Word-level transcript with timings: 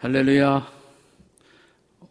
할렐루야. 0.00 0.72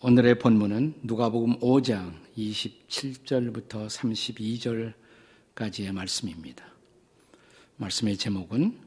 오늘의 0.02 0.40
본문은 0.40 0.96
누가복음 1.04 1.60
5장 1.60 2.16
27절부터 2.38 3.88
32절까지의 5.56 5.94
말씀입니다. 5.94 6.66
말씀의 7.78 8.18
제목은 8.18 8.78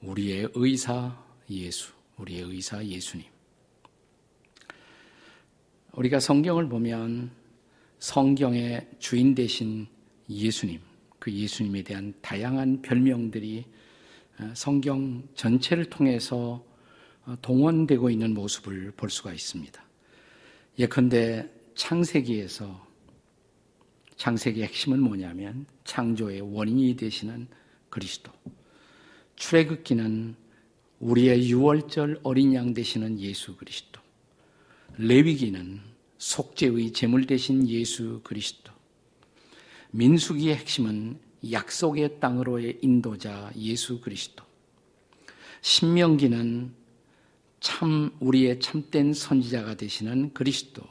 우리의 0.00 0.48
의사 0.54 1.16
예수, 1.50 1.92
우리의 2.16 2.42
의사 2.42 2.84
예수님. 2.84 3.24
우리가 5.92 6.18
성경을 6.18 6.68
보면 6.68 7.30
성경의 8.00 8.88
주인 8.98 9.36
되신 9.36 9.86
예수님, 10.28 10.80
그 11.20 11.32
예수님에 11.32 11.84
대한 11.84 12.12
다양한 12.20 12.82
별명들이 12.82 13.66
성경 14.54 15.22
전체를 15.36 15.84
통해서 15.84 16.71
동원되고 17.40 18.10
있는 18.10 18.34
모습을 18.34 18.92
볼 18.96 19.10
수가 19.10 19.32
있습니다. 19.32 19.82
예컨대 20.78 21.48
창세기에서 21.74 22.86
창세기의 24.16 24.66
핵심은 24.66 25.00
뭐냐면 25.00 25.66
창조의 25.84 26.40
원인이 26.40 26.96
되시는 26.96 27.48
그리스도. 27.90 28.32
출애굽기는 29.36 30.36
우리의 31.00 31.50
유월절 31.50 32.20
어린 32.22 32.54
양 32.54 32.74
되시는 32.74 33.18
예수 33.18 33.56
그리스도. 33.56 34.00
레위기는 34.98 35.80
속죄의 36.18 36.92
제물 36.92 37.26
되신 37.26 37.68
예수 37.68 38.20
그리스도. 38.22 38.72
민수기의 39.90 40.56
핵심은 40.56 41.18
약속의 41.50 42.20
땅으로의 42.20 42.78
인도자 42.82 43.50
예수 43.56 44.00
그리스도. 44.00 44.44
신명기는 45.60 46.81
참 47.62 48.10
우리의 48.18 48.58
참된 48.58 49.14
선지자가 49.14 49.76
되시는 49.76 50.32
그리스도. 50.34 50.82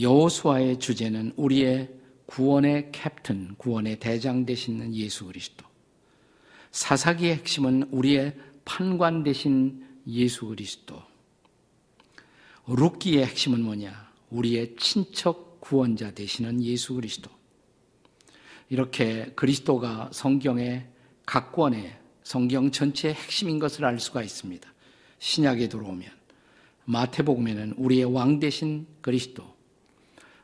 여호수아의 0.00 0.78
주제는 0.78 1.32
우리의 1.34 1.90
구원의 2.26 2.92
캡틴, 2.92 3.56
구원의 3.56 3.98
대장 3.98 4.46
되시는 4.46 4.94
예수 4.94 5.26
그리스도. 5.26 5.66
사사기의 6.70 7.34
핵심은 7.34 7.88
우리의 7.90 8.36
판관 8.64 9.24
되신 9.24 9.84
예수 10.06 10.46
그리스도. 10.46 11.02
룻기의 12.68 13.26
핵심은 13.26 13.60
뭐냐? 13.60 14.08
우리의 14.30 14.76
친척 14.76 15.60
구원자 15.60 16.12
되시는 16.12 16.62
예수 16.62 16.94
그리스도. 16.94 17.28
이렇게 18.68 19.32
그리스도가 19.34 20.10
성경의 20.12 20.86
각 21.26 21.50
권의 21.50 21.98
성경 22.22 22.70
전체의 22.70 23.14
핵심인 23.14 23.58
것을 23.58 23.84
알 23.84 23.98
수가 23.98 24.22
있습니다. 24.22 24.70
신약에 25.20 25.68
들어오면 25.68 26.08
마태복음에는 26.86 27.74
우리의 27.76 28.04
왕 28.04 28.40
되신 28.40 28.86
그리스도, 29.00 29.44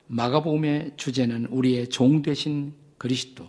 마가복음의 0.06 0.92
주제는 0.96 1.46
우리의 1.46 1.88
종 1.88 2.22
되신 2.22 2.72
그리스도, 2.98 3.48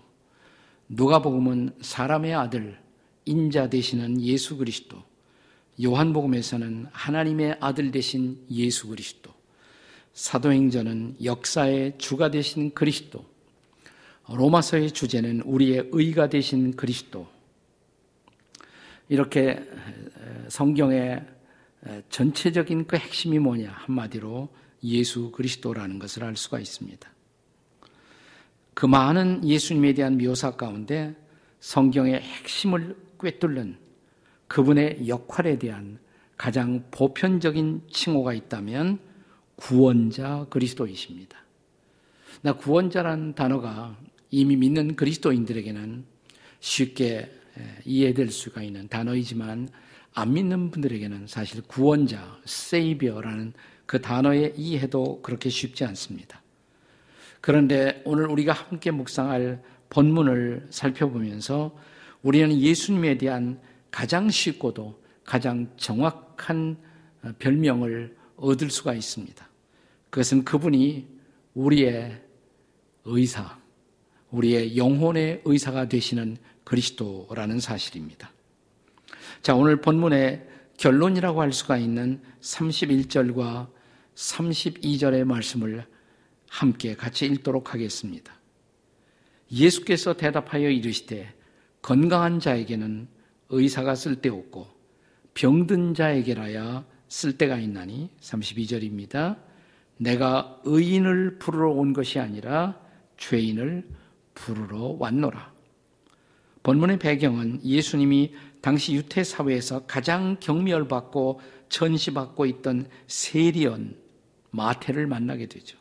누가복음은 0.89 1.75
사람의 1.81 2.33
아들, 2.33 2.79
인자 3.25 3.69
되시는 3.69 4.21
예수 4.21 4.57
그리스도, 4.57 5.03
요한복음에서는 5.83 6.87
하나님의 6.91 7.57
아들 7.59 7.91
되신 7.91 8.45
예수 8.49 8.87
그리스도, 8.87 9.31
사도행전은 10.13 11.17
역사의 11.23 11.97
주가 11.99 12.31
되신 12.31 12.73
그리스도, 12.73 13.23
로마서의 14.29 14.91
주제는 14.91 15.41
우리의 15.41 15.89
의가 15.91 16.29
되신 16.29 16.75
그리스도, 16.75 17.27
이렇게 19.09 19.63
성경의 20.49 21.25
전체적인 22.09 22.87
그 22.87 22.97
핵심이 22.97 23.39
뭐냐 23.39 23.71
한마디로 23.71 24.49
예수 24.83 25.31
그리스도라는 25.31 25.99
것을 25.99 26.23
알 26.23 26.35
수가 26.35 26.59
있습니다. 26.59 27.09
그 28.73 28.85
많은 28.85 29.47
예수님에 29.47 29.93
대한 29.93 30.17
묘사 30.17 30.51
가운데 30.51 31.15
성경의 31.59 32.21
핵심을 32.21 32.95
꿰뚫는 33.19 33.77
그분의 34.47 35.07
역할에 35.07 35.57
대한 35.57 35.99
가장 36.37 36.83
보편적인 36.91 37.81
칭호가 37.91 38.33
있다면 38.33 38.99
구원자 39.55 40.45
그리스도이십니다. 40.49 41.37
나 42.41 42.53
구원자라는 42.53 43.33
단어가 43.33 43.97
이미 44.29 44.55
믿는 44.55 44.95
그리스도인들에게는 44.95 46.05
쉽게 46.59 47.31
이해될 47.85 48.31
수가 48.31 48.61
있는 48.61 48.87
단어이지만 48.87 49.69
안 50.13 50.33
믿는 50.33 50.71
분들에게는 50.71 51.27
사실 51.27 51.61
구원자, 51.61 52.39
세이비어라는 52.45 53.53
그 53.85 54.01
단어의 54.01 54.53
이해도 54.57 55.21
그렇게 55.21 55.49
쉽지 55.49 55.85
않습니다. 55.85 56.41
그런데 57.41 58.01
오늘 58.03 58.27
우리가 58.27 58.51
함께 58.51 58.91
묵상할 58.91 59.61
본문을 59.89 60.67
살펴보면서 60.69 61.77
우리는 62.23 62.59
예수님에 62.59 63.17
대한 63.17 63.59
가장 63.91 64.29
쉽고도 64.29 65.01
가장 65.23 65.69
정확한 65.77 66.77
별명을 67.39 68.17
얻을 68.37 68.69
수가 68.69 68.93
있습니다. 68.93 69.47
그것은 70.09 70.43
그분이 70.43 71.07
우리의 71.53 72.21
의사, 73.05 73.57
우리의 74.31 74.77
영혼의 74.77 75.41
의사가 75.45 75.87
되시는 75.87 76.37
그리스도라는 76.67 77.61
사실입니다. 77.61 78.29
자, 79.41 79.55
오늘 79.55 79.79
본문의 79.79 80.45
결론이라고 80.75 81.41
할 81.41 81.53
수가 81.53 81.77
있는 81.77 82.21
31절과 82.41 83.69
32절의 84.15 85.23
말씀을 85.23 85.85
함께 86.49 86.95
같이 86.95 87.25
읽도록 87.25 87.73
하겠습니다. 87.73 88.33
예수께서 89.49 90.17
대답하여 90.17 90.69
이르시되 90.69 91.33
건강한 91.81 92.41
자에게는 92.41 93.07
의사가 93.47 93.95
쓸데없고 93.95 94.67
병든 95.35 95.93
자에게라야 95.93 96.85
쓸데가 97.07 97.57
있나니 97.59 98.09
32절입니다. 98.19 99.37
내가 99.95 100.59
의인을 100.65 101.39
부르러 101.39 101.71
온 101.71 101.93
것이 101.93 102.19
아니라 102.19 102.77
죄인을 103.15 103.87
부르러 104.33 104.97
왔노라. 104.99 105.56
본문의 106.67 106.99
배경은 106.99 107.61
예수님이 107.63 108.33
당시 108.59 108.93
유태 108.93 109.23
사회에서 109.23 109.85
가장 109.85 110.35
경멸받고 110.41 111.39
전시받고 111.69 112.45
있던 112.45 112.89
세리언 113.07 113.95
마태를 114.51 115.07
만나게 115.07 115.45
되죠. 115.45 115.77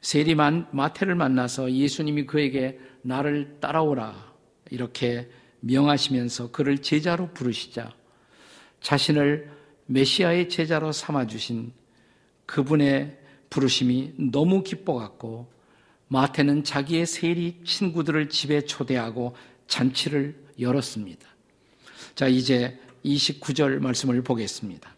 세리 0.00 0.34
마태를 0.34 1.14
만나서 1.14 1.70
예수님이 1.70 2.26
그에게 2.26 2.80
나를 3.02 3.60
따라오라 3.60 4.34
이렇게 4.70 5.30
명하시면서 5.60 6.50
그를 6.50 6.78
제자로 6.78 7.30
부르시자 7.32 7.94
자신을 8.80 9.48
메시아의 9.86 10.48
제자로 10.48 10.90
삼아 10.90 11.28
주신 11.28 11.72
그분의 12.46 13.16
부르심이 13.48 14.14
너무 14.32 14.64
기뻐갖고 14.64 15.54
마태는 16.08 16.64
자기의 16.64 17.06
세리 17.06 17.60
친구들을 17.64 18.28
집에 18.28 18.62
초대하고 18.62 19.36
잔치를 19.74 20.36
열었습니다. 20.60 21.28
자, 22.14 22.28
이제 22.28 22.78
29절 23.04 23.80
말씀을 23.80 24.22
보겠습니다. 24.22 24.94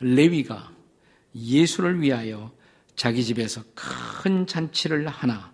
레위가 0.00 0.72
예수를 1.34 2.00
위하여 2.00 2.50
자기 2.94 3.22
집에서 3.22 3.62
큰 3.74 4.46
잔치를 4.46 5.06
하나 5.06 5.52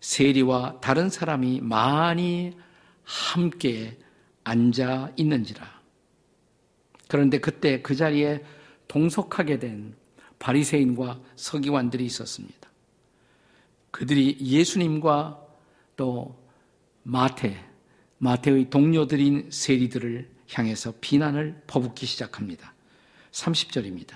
세리와 0.00 0.80
다른 0.82 1.08
사람이 1.08 1.62
많이 1.62 2.54
함께 3.02 3.98
앉아 4.44 5.12
있는지라. 5.16 5.80
그런데 7.08 7.38
그때 7.38 7.80
그 7.80 7.94
자리에 7.94 8.44
동석하게 8.88 9.58
된 9.58 9.96
바리새인과 10.38 11.18
서기관들이 11.36 12.04
있었습니다. 12.04 12.68
그들이 13.90 14.36
예수님과 14.38 15.46
또 15.96 16.38
마태 17.04 17.71
마태의 18.22 18.70
동료들인 18.70 19.48
세리들을 19.50 20.28
향해서 20.52 20.94
비난을 21.00 21.62
퍼붓기 21.66 22.06
시작합니다. 22.06 22.72
30절입니다. 23.32 24.14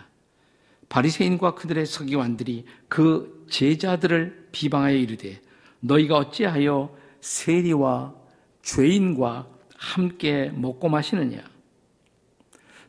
바리새인과 0.88 1.56
그들의 1.56 1.84
서기관들이 1.86 2.66
그 2.86 3.44
제자들을 3.50 4.50
비방하여 4.52 4.94
이르되 4.94 5.40
너희가 5.80 6.18
어찌하여 6.18 6.96
세리와 7.20 8.14
죄인과 8.62 9.48
함께 9.76 10.52
먹고 10.54 10.88
마시느냐? 10.88 11.42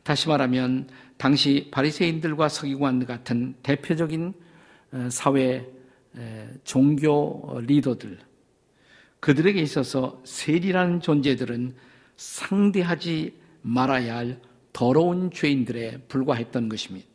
다시 0.04 0.28
말하면 0.28 0.88
당시 1.16 1.66
바리새인들과 1.72 2.48
서기관 2.48 3.04
같은 3.06 3.56
대표적인 3.64 4.34
어, 4.92 5.08
사회 5.10 5.68
종교 6.64 7.60
리더들 7.60 8.27
그들에게 9.20 9.60
있어서 9.60 10.20
세리라는 10.24 11.00
존재들은 11.00 11.74
상대하지 12.16 13.34
말아야 13.62 14.16
할 14.16 14.40
더러운 14.72 15.30
죄인들에 15.30 16.02
불과했던 16.08 16.68
것입니다. 16.68 17.06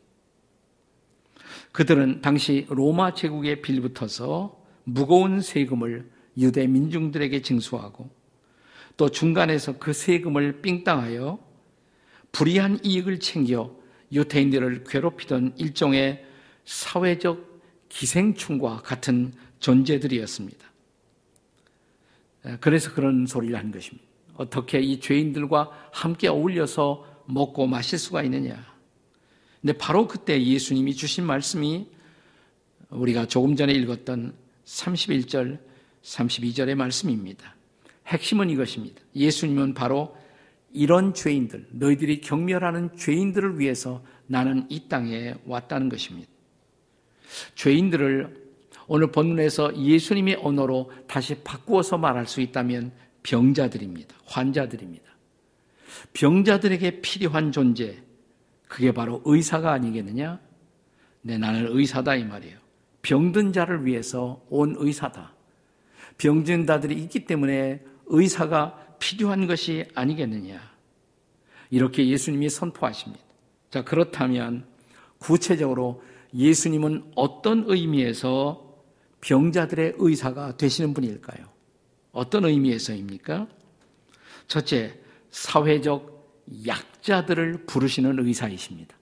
그들은 1.72 2.20
당시 2.20 2.66
로마 2.68 3.14
제국에 3.14 3.60
빌붙어서 3.62 4.62
무거운 4.84 5.40
세금을 5.40 6.10
유대 6.36 6.66
민중들에게 6.66 7.42
징수하고 7.42 8.10
또 8.96 9.08
중간에서 9.08 9.78
그 9.78 9.92
세금을 9.92 10.60
삥땅하여 10.62 11.38
불이한 12.32 12.80
이익을 12.84 13.20
챙겨 13.20 13.74
유태인들을 14.12 14.84
괴롭히던 14.84 15.54
일종의 15.56 16.24
사회적 16.64 17.62
기생충과 17.88 18.82
같은 18.82 19.32
존재들이었습니다. 19.60 20.73
그래서 22.60 22.92
그런 22.92 23.26
소리를 23.26 23.56
한 23.58 23.70
것입니다. 23.70 24.06
어떻게 24.36 24.80
이 24.80 25.00
죄인들과 25.00 25.70
함께 25.92 26.28
어울려서 26.28 27.24
먹고 27.26 27.66
마실 27.66 27.98
수가 27.98 28.22
있느냐. 28.24 28.64
근데 29.60 29.72
바로 29.78 30.06
그때 30.06 30.42
예수님이 30.42 30.94
주신 30.94 31.24
말씀이 31.24 31.86
우리가 32.90 33.26
조금 33.26 33.56
전에 33.56 33.72
읽었던 33.72 34.34
31절, 34.64 35.58
32절의 36.02 36.74
말씀입니다. 36.74 37.54
핵심은 38.06 38.50
이것입니다. 38.50 39.00
예수님은 39.16 39.74
바로 39.74 40.14
이런 40.72 41.14
죄인들, 41.14 41.68
너희들이 41.70 42.20
경멸하는 42.20 42.96
죄인들을 42.96 43.58
위해서 43.58 44.04
나는 44.26 44.66
이 44.68 44.88
땅에 44.88 45.34
왔다는 45.46 45.88
것입니다. 45.88 46.28
죄인들을 47.54 48.43
오늘 48.86 49.10
본문에서 49.10 49.76
예수님의 49.76 50.40
언어로 50.42 50.92
다시 51.06 51.36
바꾸어서 51.42 51.98
말할 51.98 52.26
수 52.26 52.40
있다면 52.40 52.92
병자들입니다. 53.22 54.14
환자들입니다. 54.26 55.04
병자들에게 56.12 57.00
필요한 57.00 57.52
존재, 57.52 58.02
그게 58.68 58.92
바로 58.92 59.22
의사가 59.24 59.72
아니겠느냐? 59.72 60.40
네, 61.22 61.38
나는 61.38 61.68
의사다 61.70 62.16
이 62.16 62.24
말이에요. 62.24 62.58
병든 63.02 63.52
자를 63.52 63.86
위해서 63.86 64.44
온 64.48 64.74
의사다. 64.78 65.32
병든 66.18 66.66
자들이 66.66 66.94
있기 67.02 67.26
때문에 67.26 67.82
의사가 68.06 68.96
필요한 68.98 69.46
것이 69.46 69.84
아니겠느냐. 69.94 70.60
이렇게 71.70 72.06
예수님이 72.08 72.48
선포하십니다. 72.50 73.24
자, 73.70 73.82
그렇다면 73.82 74.66
구체적으로 75.18 76.02
예수님은 76.34 77.12
어떤 77.14 77.64
의미에서 77.66 78.63
병자들의 79.24 79.94
의사가 79.96 80.56
되시는 80.58 80.92
분일까요? 80.92 81.46
어떤 82.12 82.44
의미에서입니까? 82.44 83.48
첫째, 84.46 84.98
사회적 85.30 86.44
약자들을 86.66 87.64
부르시는 87.66 88.18
의사이십니다. 88.24 88.94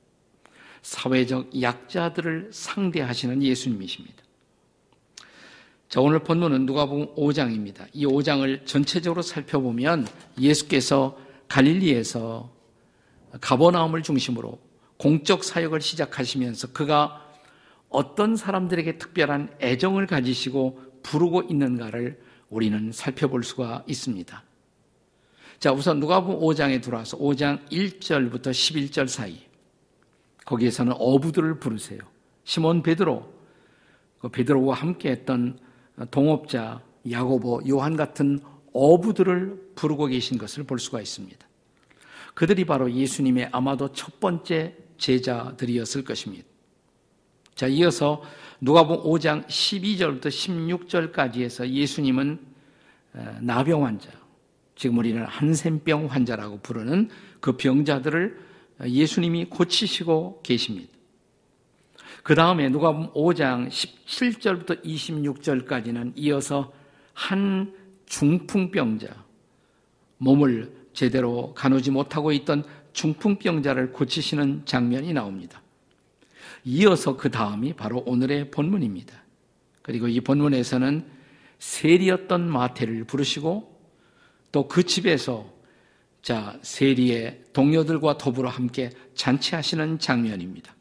사회적 0.82 1.60
약자들을 1.60 2.50
상대하시는 2.52 3.42
예수님이십니다. 3.42 4.22
자, 5.88 6.00
오늘 6.00 6.20
본문은 6.20 6.66
누가복음 6.66 7.16
5장입니다. 7.16 7.86
이 7.92 8.06
5장을 8.06 8.64
전체적으로 8.64 9.22
살펴보면 9.22 10.06
예수께서 10.40 11.18
갈릴리에서 11.48 12.50
가버나움을 13.40 14.02
중심으로 14.02 14.58
공적 14.96 15.42
사역을 15.42 15.80
시작하시면서 15.80 16.72
그가 16.72 17.21
어떤 17.92 18.36
사람들에게 18.36 18.98
특별한 18.98 19.56
애정을 19.60 20.06
가지시고 20.06 20.80
부르고 21.02 21.42
있는가를 21.42 22.20
우리는 22.48 22.92
살펴볼 22.92 23.44
수가 23.44 23.84
있습니다. 23.86 24.42
자, 25.58 25.72
우선 25.72 26.00
누가복음 26.00 26.40
5장에 26.40 26.82
들어와서 26.82 27.18
5장 27.18 27.68
1절부터 27.70 28.50
11절 28.50 29.08
사이 29.08 29.38
거기에서는 30.44 30.94
어부들을 30.98 31.60
부르세요. 31.60 32.00
시몬 32.44 32.82
베드로, 32.82 33.32
그 34.18 34.28
베드로와 34.28 34.74
함께 34.74 35.10
했던 35.10 35.58
동업자 36.10 36.82
야고보, 37.08 37.62
요한 37.68 37.96
같은 37.96 38.40
어부들을 38.72 39.72
부르고 39.74 40.06
계신 40.06 40.38
것을 40.38 40.64
볼 40.64 40.78
수가 40.78 41.00
있습니다. 41.00 41.46
그들이 42.34 42.64
바로 42.64 42.90
예수님의 42.90 43.50
아마도 43.52 43.92
첫 43.92 44.18
번째 44.18 44.76
제자들이었을 44.98 46.04
것입니다. 46.04 46.51
자, 47.54 47.66
이어서 47.66 48.22
누가복음 48.60 49.10
5장 49.10 49.46
12절부터 49.46 50.26
16절까지 50.26 51.40
해서 51.40 51.68
예수님은 51.68 52.40
나병 53.40 53.84
환자, 53.84 54.10
지금 54.74 54.98
우리는 54.98 55.22
한센병 55.24 56.06
환자라고 56.06 56.60
부르는 56.60 57.10
그 57.40 57.56
병자들을 57.56 58.38
예수님이 58.86 59.46
고치시고 59.46 60.40
계십니다. 60.42 60.90
그 62.22 62.34
다음에 62.34 62.68
누가복음 62.68 63.12
5장 63.12 63.68
17절부터 63.68 64.84
26절까지는 64.84 66.12
이어서 66.16 66.72
한 67.12 67.74
중풍병자, 68.06 69.08
몸을 70.18 70.72
제대로 70.92 71.52
가누지 71.54 71.90
못하고 71.90 72.32
있던 72.32 72.64
중풍병자를 72.92 73.92
고치시는 73.92 74.62
장면이 74.66 75.12
나옵니다. 75.12 75.61
이어서 76.64 77.16
그 77.16 77.30
다음이 77.30 77.74
바로 77.74 78.02
오늘의 78.06 78.50
본문입니다. 78.50 79.22
그리고 79.82 80.08
이 80.08 80.20
본문에서는 80.20 81.06
세리였던 81.58 82.50
마태를 82.50 83.04
부르시고 83.04 83.72
또 84.52 84.68
그 84.68 84.84
집에서 84.84 85.50
자, 86.22 86.56
세리의 86.62 87.42
동료들과 87.52 88.16
더불어 88.16 88.48
함께 88.48 88.90
잔치하시는 89.14 89.98
장면입니다. 89.98 90.74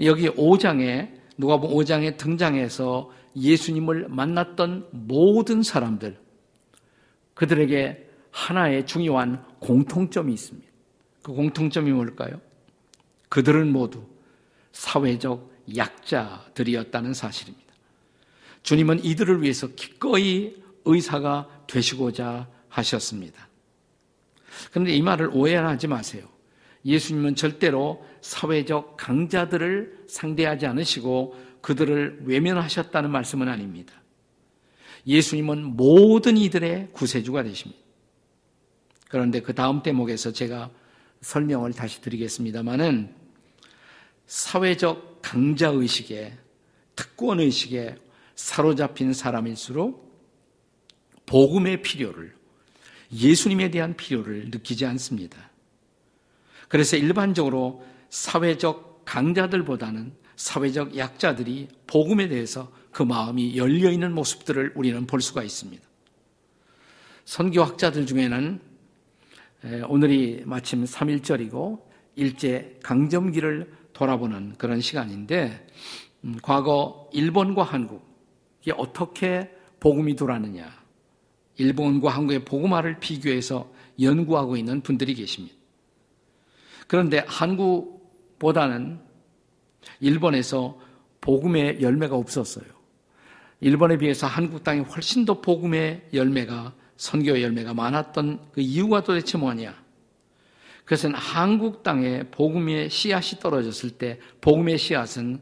여기 0.00 0.28
5장에 0.28 1.12
누가복음 1.38 1.76
5장에 1.76 2.16
등장해서 2.16 3.10
예수님을 3.36 4.08
만났던 4.08 4.88
모든 4.90 5.62
사람들 5.62 6.18
그들에게 7.34 8.08
하나의 8.32 8.86
중요한 8.86 9.44
공통점이 9.60 10.32
있습니다. 10.32 10.68
그 11.22 11.32
공통점이 11.32 11.92
뭘까요? 11.92 12.40
그들은 13.28 13.72
모두 13.72 14.04
사회적 14.72 15.50
약자들이었다는 15.76 17.14
사실입니다. 17.14 17.66
주님은 18.62 19.04
이들을 19.04 19.42
위해서 19.42 19.68
기꺼이 19.68 20.56
의사가 20.84 21.64
되시고자 21.66 22.48
하셨습니다. 22.68 23.48
그런데 24.70 24.92
이 24.92 25.02
말을 25.02 25.30
오해하지 25.32 25.86
마세요. 25.86 26.26
예수님은 26.84 27.34
절대로 27.34 28.04
사회적 28.20 28.96
강자들을 28.96 30.04
상대하지 30.08 30.66
않으시고 30.66 31.36
그들을 31.60 32.22
외면하셨다는 32.24 33.10
말씀은 33.10 33.48
아닙니다. 33.48 33.94
예수님은 35.06 35.76
모든 35.76 36.36
이들의 36.36 36.90
구세주가 36.92 37.42
되십니다. 37.42 37.80
그런데 39.08 39.40
그 39.40 39.54
다음 39.54 39.82
대목에서 39.82 40.32
제가 40.32 40.70
설명을 41.20 41.72
다시 41.72 42.00
드리겠습니다만은 42.00 43.14
사회적 44.28 45.20
강자 45.22 45.70
의식에 45.70 46.32
특권 46.94 47.40
의식에 47.40 47.96
사로잡힌 48.36 49.12
사람일수록 49.12 50.06
복음의 51.26 51.82
필요를 51.82 52.34
예수님에 53.12 53.70
대한 53.70 53.96
필요를 53.96 54.50
느끼지 54.50 54.86
않습니다. 54.86 55.50
그래서 56.68 56.96
일반적으로 56.96 57.84
사회적 58.10 59.02
강자들보다는 59.06 60.12
사회적 60.36 60.96
약자들이 60.96 61.68
복음에 61.86 62.28
대해서 62.28 62.70
그 62.92 63.02
마음이 63.02 63.56
열려 63.56 63.90
있는 63.90 64.12
모습들을 64.12 64.72
우리는 64.76 65.06
볼 65.06 65.22
수가 65.22 65.42
있습니다. 65.42 65.82
선교학자들 67.24 68.06
중에는 68.06 68.60
오늘이 69.88 70.42
마침 70.44 70.84
3일절이고 70.84 71.82
일제 72.16 72.78
강점기를 72.82 73.77
돌아보는 73.98 74.54
그런 74.58 74.80
시간인데 74.80 75.66
음, 76.24 76.38
과거 76.40 77.10
일본과 77.12 77.64
한국이 77.64 78.70
어떻게 78.76 79.50
복음이 79.80 80.14
돌았느냐 80.14 80.70
일본과 81.56 82.10
한국의 82.10 82.44
복음화를 82.44 83.00
비교해서 83.00 83.70
연구하고 84.00 84.56
있는 84.56 84.80
분들이 84.80 85.14
계십니다. 85.14 85.56
그런데 86.86 87.24
한국보다는 87.26 89.00
일본에서 89.98 90.78
복음의 91.20 91.82
열매가 91.82 92.14
없었어요. 92.14 92.66
일본에 93.60 93.98
비해서 93.98 94.28
한국 94.28 94.62
땅이 94.62 94.82
훨씬 94.82 95.24
더 95.24 95.40
복음의 95.40 96.10
열매가 96.14 96.72
선교의 96.96 97.42
열매가 97.42 97.74
많았던 97.74 98.50
그 98.52 98.60
이유가 98.60 99.02
도대체 99.02 99.36
뭐냐? 99.36 99.74
그것은 100.88 101.14
한국 101.14 101.82
땅에 101.82 102.22
복음의 102.30 102.88
씨앗이 102.88 103.40
떨어졌을 103.40 103.90
때 103.90 104.18
복음의 104.40 104.78
씨앗은 104.78 105.38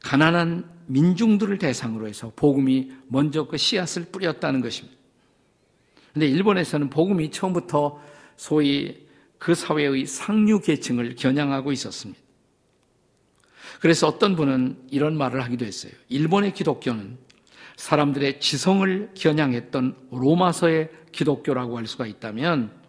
가난한 0.00 0.70
민중들을 0.84 1.56
대상으로 1.56 2.06
해서 2.06 2.30
복음이 2.36 2.92
먼저 3.08 3.46
그 3.48 3.56
씨앗을 3.56 4.04
뿌렸다는 4.12 4.60
것입니다. 4.60 4.98
근데 6.12 6.26
일본에서는 6.26 6.90
복음이 6.90 7.30
처음부터 7.30 8.02
소위 8.36 9.06
그 9.38 9.54
사회의 9.54 10.04
상류 10.04 10.60
계층을 10.60 11.14
겨냥하고 11.14 11.72
있었습니다. 11.72 12.20
그래서 13.80 14.06
어떤 14.06 14.36
분은 14.36 14.76
이런 14.90 15.16
말을 15.16 15.42
하기도 15.42 15.64
했어요. 15.64 15.92
일본의 16.10 16.52
기독교는 16.52 17.16
사람들의 17.76 18.40
지성을 18.40 19.12
겨냥했던 19.14 20.08
로마서의 20.10 20.90
기독교라고 21.12 21.78
할 21.78 21.86
수가 21.86 22.06
있다면 22.06 22.81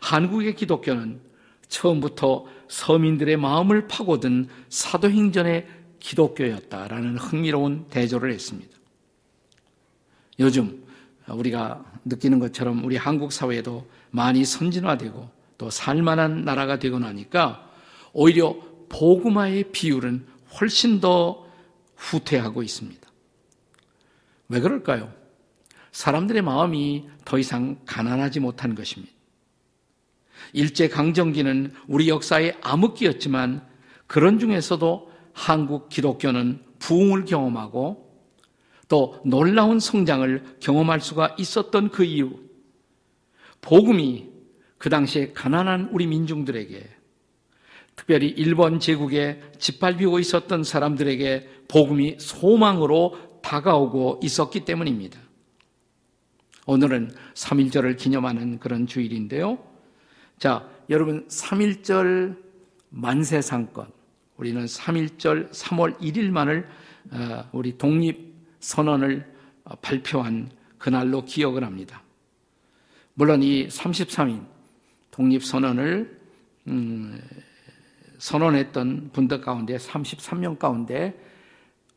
한국의 0.00 0.54
기독교는 0.54 1.20
처음부터 1.68 2.46
서민들의 2.68 3.36
마음을 3.36 3.88
파고든 3.88 4.48
사도행전의 4.68 5.66
기독교였다라는 5.98 7.16
흥미로운 7.18 7.86
대조를 7.88 8.32
했습니다. 8.32 8.76
요즘 10.38 10.84
우리가 11.28 11.84
느끼는 12.04 12.38
것처럼 12.38 12.84
우리 12.84 12.96
한국 12.96 13.32
사회도 13.32 13.88
많이 14.10 14.44
선진화되고 14.44 15.30
또 15.58 15.70
살만한 15.70 16.44
나라가 16.44 16.78
되고 16.78 16.98
나니까 16.98 17.68
오히려 18.12 18.54
복음화의 18.88 19.72
비율은 19.72 20.26
훨씬 20.60 21.00
더 21.00 21.46
후퇴하고 21.96 22.62
있습니다. 22.62 23.06
왜 24.48 24.60
그럴까요? 24.60 25.12
사람들의 25.90 26.42
마음이 26.42 27.08
더 27.24 27.38
이상 27.38 27.78
가난하지 27.86 28.40
못한 28.40 28.74
것입니다. 28.74 29.15
일제 30.52 30.88
강점기는 30.88 31.72
우리 31.86 32.08
역사의 32.08 32.56
암흑기였지만 32.62 33.66
그런 34.06 34.38
중에서도 34.38 35.10
한국 35.32 35.88
기독교는 35.88 36.60
부흥을 36.78 37.24
경험하고 37.24 38.06
또 38.88 39.20
놀라운 39.24 39.80
성장을 39.80 40.56
경험할 40.60 41.00
수가 41.00 41.34
있었던 41.38 41.90
그 41.90 42.04
이유, 42.04 42.38
복음이 43.60 44.28
그 44.78 44.90
당시에 44.90 45.32
가난한 45.32 45.90
우리 45.92 46.06
민중들에게 46.06 46.88
특별히 47.96 48.28
일본 48.28 48.78
제국에 48.78 49.40
짓밟히고 49.58 50.18
있었던 50.18 50.62
사람들에게 50.62 51.48
복음이 51.68 52.16
소망으로 52.18 53.40
다가오고 53.42 54.20
있었기 54.22 54.64
때문입니다. 54.64 55.18
오늘은 56.66 57.12
3.1절을 57.34 57.96
기념하는 57.96 58.58
그런 58.58 58.86
주일인데요. 58.86 59.58
자, 60.38 60.68
여러분 60.90 61.26
3.1절 61.28 62.36
만세상권 62.90 63.90
우리는 64.36 64.64
3.1절 64.66 65.50
3월 65.50 65.98
1일만을 65.98 66.66
어, 67.12 67.48
우리 67.52 67.78
독립선언을 67.78 69.34
발표한 69.80 70.50
그날로 70.76 71.24
기억을 71.24 71.64
합니다. 71.64 72.02
물론 73.14 73.42
이 73.42 73.66
33인 73.68 74.46
독립선언을 75.10 76.20
음, 76.66 77.20
선언했던 78.18 79.10
분들 79.14 79.40
가운데 79.40 79.78
33명 79.78 80.58
가운데 80.58 81.18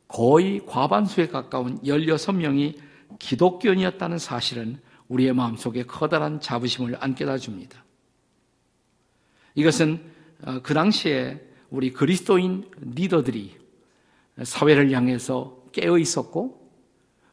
거의 0.07 0.65
과반수에 0.65 1.27
가까운 1.27 1.77
16명이 1.81 2.77
기독교인이었다는 3.19 4.17
사실은 4.17 4.79
우리의 5.09 5.33
마음속에 5.33 5.83
커다란 5.83 6.39
자부심을 6.39 6.95
안겨다 7.01 7.37
줍니다. 7.37 7.83
이것은 9.55 10.01
어, 10.43 10.61
그 10.61 10.73
당시에 10.73 11.41
우리 11.69 11.91
그리스도인 11.91 12.69
리더들이 12.79 13.57
사회를 14.43 14.91
향해서 14.91 15.63
깨어 15.71 15.97
있었고 15.97 16.59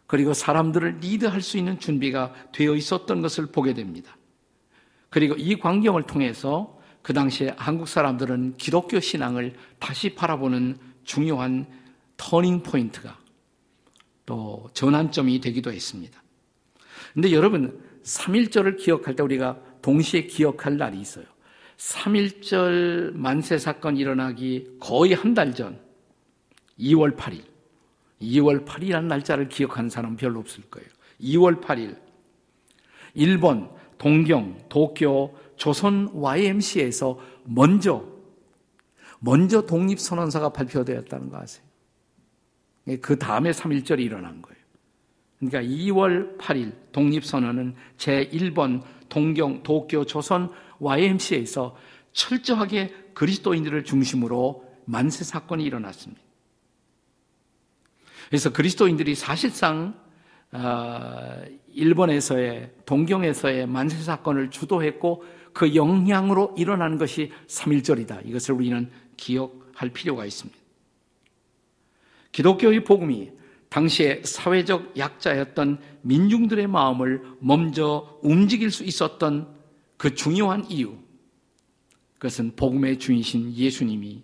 그리고 0.07 0.35
사람들을 0.35 0.99
리드할 1.01 1.41
수 1.41 1.59
있는 1.59 1.79
준비가 1.79 2.33
되어 2.53 2.75
있었던 2.75 3.23
것을 3.23 3.47
보게 3.47 3.75
됩니다. 3.75 4.17
그리고 5.09 5.35
이 5.37 5.59
광경을 5.59 6.05
통해서 6.05 6.79
그 7.03 7.13
당시에 7.13 7.55
한국 7.57 7.89
사람들은 7.89 8.57
기독교 8.57 9.01
신앙을 9.01 9.55
다시 9.79 10.15
바라보는 10.15 10.79
중요한 11.05 11.67
터닝 12.17 12.63
포인트가 12.63 13.19
또 14.25 14.69
전환점이 14.75 15.41
되기도 15.41 15.73
했습니다. 15.73 16.23
근데 17.15 17.33
여러분, 17.33 17.81
3.1절을 18.03 18.77
기억할 18.77 19.15
때 19.15 19.23
우리가 19.23 19.59
동시에 19.83 20.27
기억할 20.27 20.77
날이 20.77 21.01
있어요. 21.01 21.25
3.1절 21.77 23.13
만세 23.15 23.59
사건 23.59 23.97
일어나기 23.97 24.77
거의 24.81 25.13
한 25.15 25.35
달 25.35 25.55
전, 25.55 25.79
2월 26.79 27.17
8일. 27.17 27.43
2월 28.23 28.65
8일이라는 28.65 29.05
날짜를 29.05 29.49
기억하는 29.49 29.91
사람 29.91 30.17
별로 30.17 30.41
없을 30.41 30.65
거예요. 30.71 30.89
2월 31.21 31.61
8일. 31.61 31.99
일본, 33.15 33.69
동경, 33.99 34.59
도쿄, 34.69 35.35
조선 35.57 36.09
YMCA에서 36.13 37.19
먼저, 37.45 38.05
먼저 39.21 39.65
독립선언서가 39.67 40.51
발표되었다는 40.51 41.31
거 41.31 41.39
아세요? 41.39 41.65
그 43.01 43.19
다음에 43.19 43.51
3.1절이 43.51 44.01
일어난 44.01 44.41
거예요. 44.43 44.57
그러니까 45.39 45.63
2월 45.63 46.39
8일 46.39 46.73
독립선언은 46.93 47.75
제1번 47.99 48.83
동경, 49.09 49.63
도쿄, 49.63 50.05
조선 50.05 50.51
YMCA에서 50.81 51.77
철저하게 52.13 52.95
그리스도인들을 53.15 53.85
중심으로 53.85 54.65
만세 54.85 55.25
사건이 55.25 55.65
일어났습니다. 55.65 56.23
그래서 58.29 58.53
그리스도인들이 58.53 59.15
사실상 59.15 59.95
어, 60.53 61.43
일본에서의 61.73 62.73
동경에서의 62.87 63.67
만세 63.67 64.03
사건을 64.03 64.51
주도했고 64.51 65.25
그 65.53 65.75
영향으로 65.75 66.55
일어난 66.57 66.99
것이 66.99 67.33
3.1절이다. 67.49 68.27
이것을 68.27 68.55
우리는 68.55 68.91
기억할 69.17 69.91
필요가 69.91 70.25
있습니다. 70.25 70.59
기독교의 72.33 72.85
복음이 72.85 73.33
당시에 73.69 74.23
사회적 74.25 74.97
약자였던 74.97 75.79
민중들의 76.03 76.67
마음을 76.67 77.23
먼저 77.41 78.19
움직일 78.23 78.71
수 78.71 78.85
있었던 78.85 79.56
그 79.97 80.15
중요한 80.15 80.69
이유, 80.71 80.97
그것은 82.15 82.57
복음의 82.57 82.99
주인신 82.99 83.55
예수님이 83.55 84.23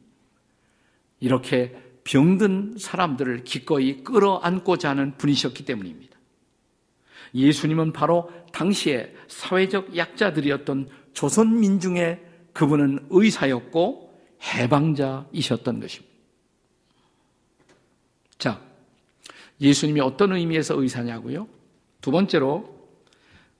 이렇게 1.20 1.80
병든 2.04 2.78
사람들을 2.78 3.44
기꺼이 3.44 4.02
끌어안고자 4.02 4.90
하는 4.90 5.16
분이셨기 5.18 5.64
때문입니다. 5.64 6.18
예수님은 7.34 7.92
바로 7.92 8.30
당시에 8.52 9.14
사회적 9.28 9.96
약자들이었던 9.96 10.88
조선 11.12 11.60
민중의 11.60 12.20
그분은 12.52 13.06
의사였고 13.10 14.12
해방자이셨던 14.42 15.80
것입니다. 15.80 16.12
자, 18.38 18.60
예수님이 19.60 20.00
어떤 20.00 20.32
의미에서 20.32 20.80
의사냐고요? 20.80 21.46
두 22.00 22.10
번째로 22.10 22.81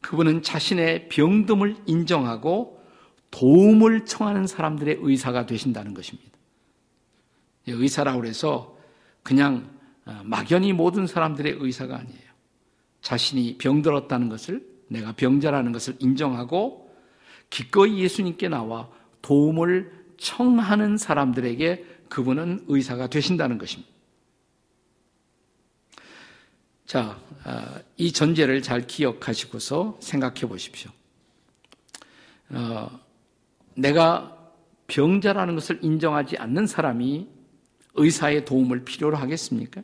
그분은 0.03 0.43
자신의 0.43 1.09
병듦을 1.09 1.77
인정하고 1.87 2.83
도움을 3.31 4.05
청하는 4.05 4.47
사람들의 4.47 4.99
의사가 5.01 5.47
되신다는 5.47 5.95
것입니다. 5.95 6.31
의사라고 7.67 8.27
해서 8.27 8.77
그냥 9.23 9.71
어, 10.05 10.21
막연히 10.25 10.73
모든 10.73 11.07
사람들의 11.07 11.57
의사가 11.59 11.97
아니에요. 11.97 12.33
자신이 13.01 13.57
병들었다는 13.59 14.29
것을 14.29 14.67
내가 14.89 15.13
병자라는 15.13 15.73
것을 15.73 15.97
인정하고 16.01 16.93
기꺼이 17.51 18.01
예수님께 18.01 18.49
나와 18.49 18.89
도움을 19.23 19.93
청하는 20.19 20.97
사람들에게 20.97 21.85
그분은 22.09 22.65
의사가 22.69 23.07
되신다는 23.09 23.59
것입니다. 23.59 23.91
자, 26.93 27.19
아, 27.45 27.81
이 27.97 28.13
전제를 28.13 28.61
잘 28.61 28.87
기억하시고서 28.87 29.97
생각해 30.03 30.41
보십시오. 30.43 30.91
어, 32.51 33.01
내가 33.75 34.53
병자라는 34.89 35.55
것을 35.55 35.79
인정하지 35.81 36.37
않는 36.37 36.67
사람이 36.67 37.29
의사의 37.95 38.45
도움을 38.45 38.85
필요로 38.85 39.17
하겠습니까? 39.17 39.81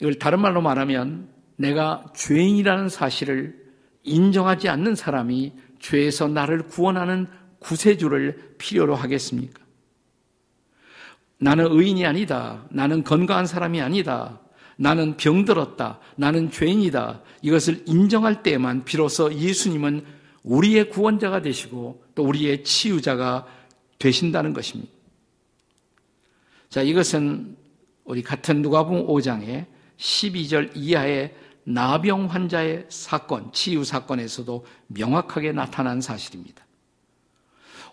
이걸 0.00 0.14
다른 0.14 0.40
말로 0.40 0.62
말하면 0.62 1.28
내가 1.56 2.02
죄인이라는 2.16 2.88
사실을 2.88 3.62
인정하지 4.04 4.70
않는 4.70 4.94
사람이 4.94 5.52
죄에서 5.80 6.28
나를 6.28 6.66
구원하는 6.68 7.26
구세주를 7.58 8.54
필요로 8.56 8.94
하겠습니까? 8.94 9.63
나는 11.38 11.66
의인이 11.70 12.06
아니다. 12.06 12.64
나는 12.70 13.04
건강한 13.04 13.46
사람이 13.46 13.80
아니다. 13.80 14.40
나는 14.76 15.16
병들었다. 15.16 16.00
나는 16.16 16.50
죄인이다. 16.50 17.20
이것을 17.42 17.84
인정할 17.86 18.42
때만 18.42 18.84
비로소 18.84 19.32
예수님은 19.32 20.04
우리의 20.42 20.90
구원자가 20.90 21.42
되시고 21.42 22.04
또 22.14 22.24
우리의 22.24 22.64
치유자가 22.64 23.46
되신다는 23.98 24.52
것입니다. 24.52 24.92
자, 26.68 26.82
이것은 26.82 27.56
우리 28.04 28.22
같은 28.22 28.62
누가복음 28.62 29.06
5장의 29.06 29.66
12절 29.96 30.72
이하의 30.74 31.34
나병 31.64 32.26
환자의 32.26 32.86
사건, 32.90 33.50
치유 33.52 33.84
사건에서도 33.84 34.66
명확하게 34.88 35.52
나타난 35.52 36.00
사실입니다. 36.00 36.64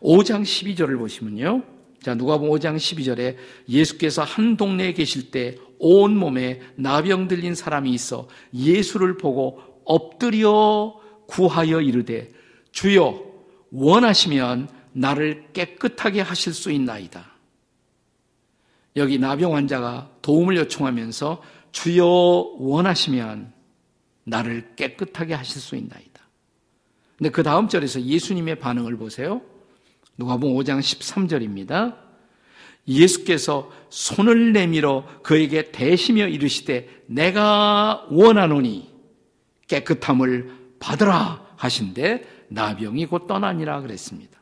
5장 0.01 0.41
12절을 0.41 0.97
보시면요. 0.97 1.63
자, 2.01 2.15
누가복음 2.15 2.49
5장 2.49 2.77
12절에 2.77 3.35
예수께서 3.69 4.23
한 4.23 4.57
동네에 4.57 4.93
계실 4.93 5.31
때 5.31 5.57
온 5.83 6.15
몸에 6.15 6.61
나병 6.75 7.27
들린 7.27 7.55
사람이 7.55 7.91
있어 7.91 8.27
예수를 8.53 9.17
보고 9.17 9.59
엎드려 9.83 10.95
구하여 11.27 11.81
이르되 11.81 12.29
주여 12.71 13.19
원하시면 13.71 14.69
나를 14.93 15.45
깨끗하게 15.53 16.21
하실 16.21 16.53
수 16.53 16.71
있나이다. 16.71 17.31
여기 18.95 19.17
나병 19.17 19.55
환자가 19.55 20.11
도움을 20.21 20.55
요청하면서 20.57 21.41
주여 21.71 22.05
원하시면 22.59 23.51
나를 24.25 24.75
깨끗하게 24.75 25.33
하실 25.33 25.61
수 25.61 25.75
있나이다. 25.75 26.21
근데 27.17 27.31
그 27.31 27.41
다음 27.41 27.67
절에서 27.67 28.01
예수님의 28.01 28.59
반응을 28.59 28.97
보세요. 28.97 29.41
누가복음 30.17 30.55
5장 30.57 30.79
13절입니다. 30.79 31.97
예수께서 32.87 33.71
손을 33.89 34.53
내밀어 34.53 35.05
그에게 35.23 35.71
대시며 35.71 36.27
이르시되 36.27 37.03
내가 37.07 38.05
원하노니 38.09 38.89
깨끗함을 39.67 40.51
받으라 40.79 41.45
하신데 41.55 42.45
나병이 42.49 43.05
곧 43.05 43.27
떠나니라 43.27 43.81
그랬습니다. 43.81 44.41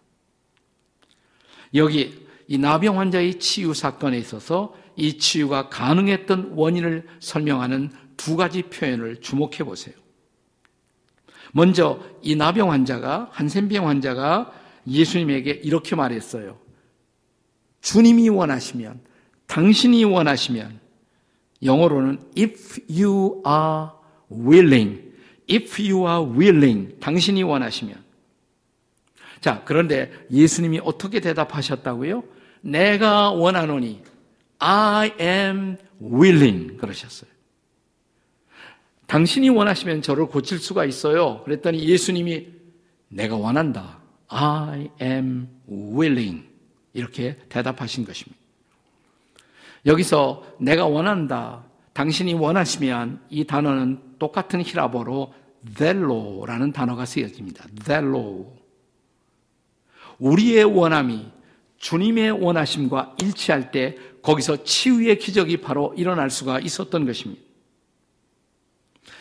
여기 1.76 2.28
이 2.48 2.58
나병 2.58 3.00
환자의 3.00 3.40
치유 3.40 3.74
사건에 3.74 4.18
있어서 4.18 4.74
이 4.96 5.18
치유가 5.18 5.70
가능했던 5.70 6.54
원인을 6.56 7.08
설명하는 7.20 7.92
두 8.18 8.36
가지 8.36 8.64
표현을 8.64 9.22
주목해 9.22 9.60
보세요. 9.60 9.96
먼저 11.52 12.00
이 12.22 12.36
나병 12.36 12.72
환자가 12.72 13.30
한센병 13.32 13.88
환자가 13.88 14.52
예수님에게 14.89 15.51
이렇게 15.63 15.96
말했어요. 15.96 16.58
주님이 17.81 18.29
원하시면, 18.29 19.01
당신이 19.48 20.03
원하시면, 20.03 20.79
영어로는 21.63 22.19
if 22.38 22.81
you 22.89 23.41
are 23.48 23.89
willing, 24.31 25.01
if 25.50 25.81
you 25.81 26.08
are 26.08 26.24
willing, 26.24 27.00
당신이 27.00 27.43
원하시면. 27.43 28.03
자, 29.41 29.63
그런데 29.65 30.12
예수님이 30.31 30.81
어떻게 30.84 31.19
대답하셨다고요? 31.19 32.24
내가 32.62 33.31
원하노니, 33.31 34.01
I 34.60 35.12
am 35.19 35.77
willing, 36.01 36.77
그러셨어요. 36.77 37.29
당신이 39.08 39.50
원하시면 39.50 40.01
저를 40.01 40.27
고칠 40.27 40.60
수가 40.60 40.86
있어요. 40.86 41.41
그랬더니 41.43 41.84
예수님이 41.84 42.48
내가 43.08 43.38
원한다. 43.38 43.99
I 44.29 44.89
am 45.01 45.48
willing. 45.69 46.48
이렇게 46.93 47.38
대답하신 47.50 48.05
것입니다. 48.05 48.39
여기서 49.86 50.43
내가 50.59 50.86
원한다. 50.86 51.63
당신이 51.93 52.33
원하시면 52.33 53.21
이 53.29 53.45
단어는 53.45 54.17
똑같은 54.19 54.62
히라보로 54.63 55.33
델로라는 55.75 56.71
단어가 56.71 57.05
쓰여집니다. 57.05 57.65
델로. 57.86 58.57
우리의 60.19 60.63
원함이 60.63 61.27
주님의 61.77 62.31
원하심과 62.31 63.15
일치할 63.21 63.71
때 63.71 63.98
거기서 64.21 64.63
치유의 64.63 65.17
기적이 65.19 65.57
바로 65.57 65.93
일어날 65.95 66.29
수가 66.29 66.59
있었던 66.59 67.05
것입니다. 67.05 67.41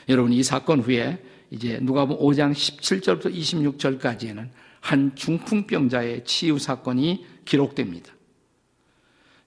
여러분 0.09 0.33
이 0.33 0.43
사건 0.43 0.81
후에 0.81 1.23
이제 1.51 1.79
누가복음 1.81 2.25
5장 2.25 2.53
17절부터 2.53 3.33
26절까지에는 3.33 4.49
한 4.81 5.15
중풍병자의 5.15 6.25
치유 6.25 6.59
사건이 6.59 7.27
기록됩니다. 7.45 8.13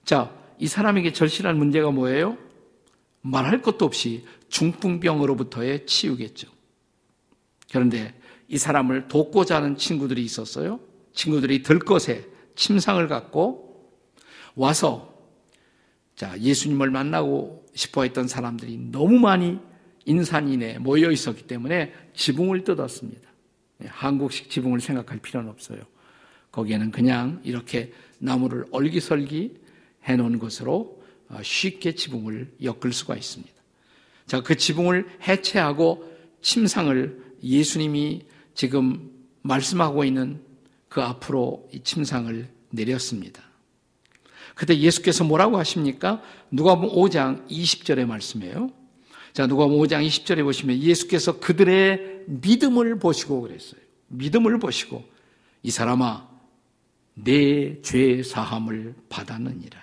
자, 0.04 0.34
이 0.58 0.66
사람에게 0.66 1.12
절실한 1.12 1.56
문제가 1.56 1.90
뭐예요? 1.90 2.36
말할 3.22 3.62
것도 3.62 3.84
없이 3.84 4.24
중풍병으로부터의 4.48 5.86
치유겠죠. 5.86 6.48
그런데 7.70 8.14
이 8.48 8.58
사람을 8.58 9.08
돕고자 9.08 9.56
하는 9.56 9.76
친구들이 9.76 10.22
있었어요. 10.24 10.80
친구들이 11.14 11.62
들것에 11.62 12.26
침상을 12.54 13.06
갖고 13.08 13.90
와서 14.54 15.12
자, 16.14 16.38
예수님을 16.38 16.90
만나고 16.90 17.66
싶어 17.74 18.02
했던 18.02 18.28
사람들이 18.28 18.78
너무 18.90 19.18
많이 19.18 19.58
인산인에 20.04 20.78
모여 20.78 21.10
있었기 21.10 21.46
때문에 21.46 21.92
지붕을 22.14 22.64
뜯었습니다. 22.64 23.31
예, 23.82 23.88
한국식 23.88 24.50
지붕을 24.50 24.80
생각할 24.80 25.18
필요는 25.18 25.50
없어요. 25.50 25.80
거기에는 26.50 26.90
그냥 26.90 27.40
이렇게 27.44 27.92
나무를 28.18 28.66
얼기설기 28.70 29.56
해놓은 30.04 30.38
것으로 30.38 31.02
어, 31.28 31.42
쉽게 31.42 31.94
지붕을 31.94 32.56
엮을 32.62 32.92
수가 32.92 33.16
있습니다. 33.16 33.52
자, 34.26 34.42
그 34.42 34.56
지붕을 34.56 35.06
해체하고 35.26 36.10
침상을 36.42 37.22
예수님이 37.42 38.22
지금 38.54 39.10
말씀하고 39.42 40.04
있는 40.04 40.40
그 40.88 41.00
앞으로 41.00 41.68
이 41.72 41.80
침상을 41.82 42.48
내렸습니다. 42.70 43.42
그때 44.54 44.76
예수께서 44.78 45.24
뭐라고 45.24 45.58
하십니까? 45.58 46.22
누가복음 46.50 46.90
5장 46.96 47.48
20절의 47.48 48.06
말씀이에요. 48.06 48.70
자, 49.32 49.46
누가복음 49.46 49.78
5장 49.78 50.06
20절에 50.06 50.42
보시면 50.44 50.78
예수께서 50.78 51.40
그들의 51.40 52.24
믿음을 52.26 52.98
보시고 52.98 53.40
그랬어요. 53.42 53.80
믿음을 54.08 54.58
보시고 54.58 55.04
이 55.62 55.70
사람아 55.70 56.28
내 57.14 57.80
죄 57.82 58.22
사함을 58.22 58.94
받았느니라. 59.08 59.80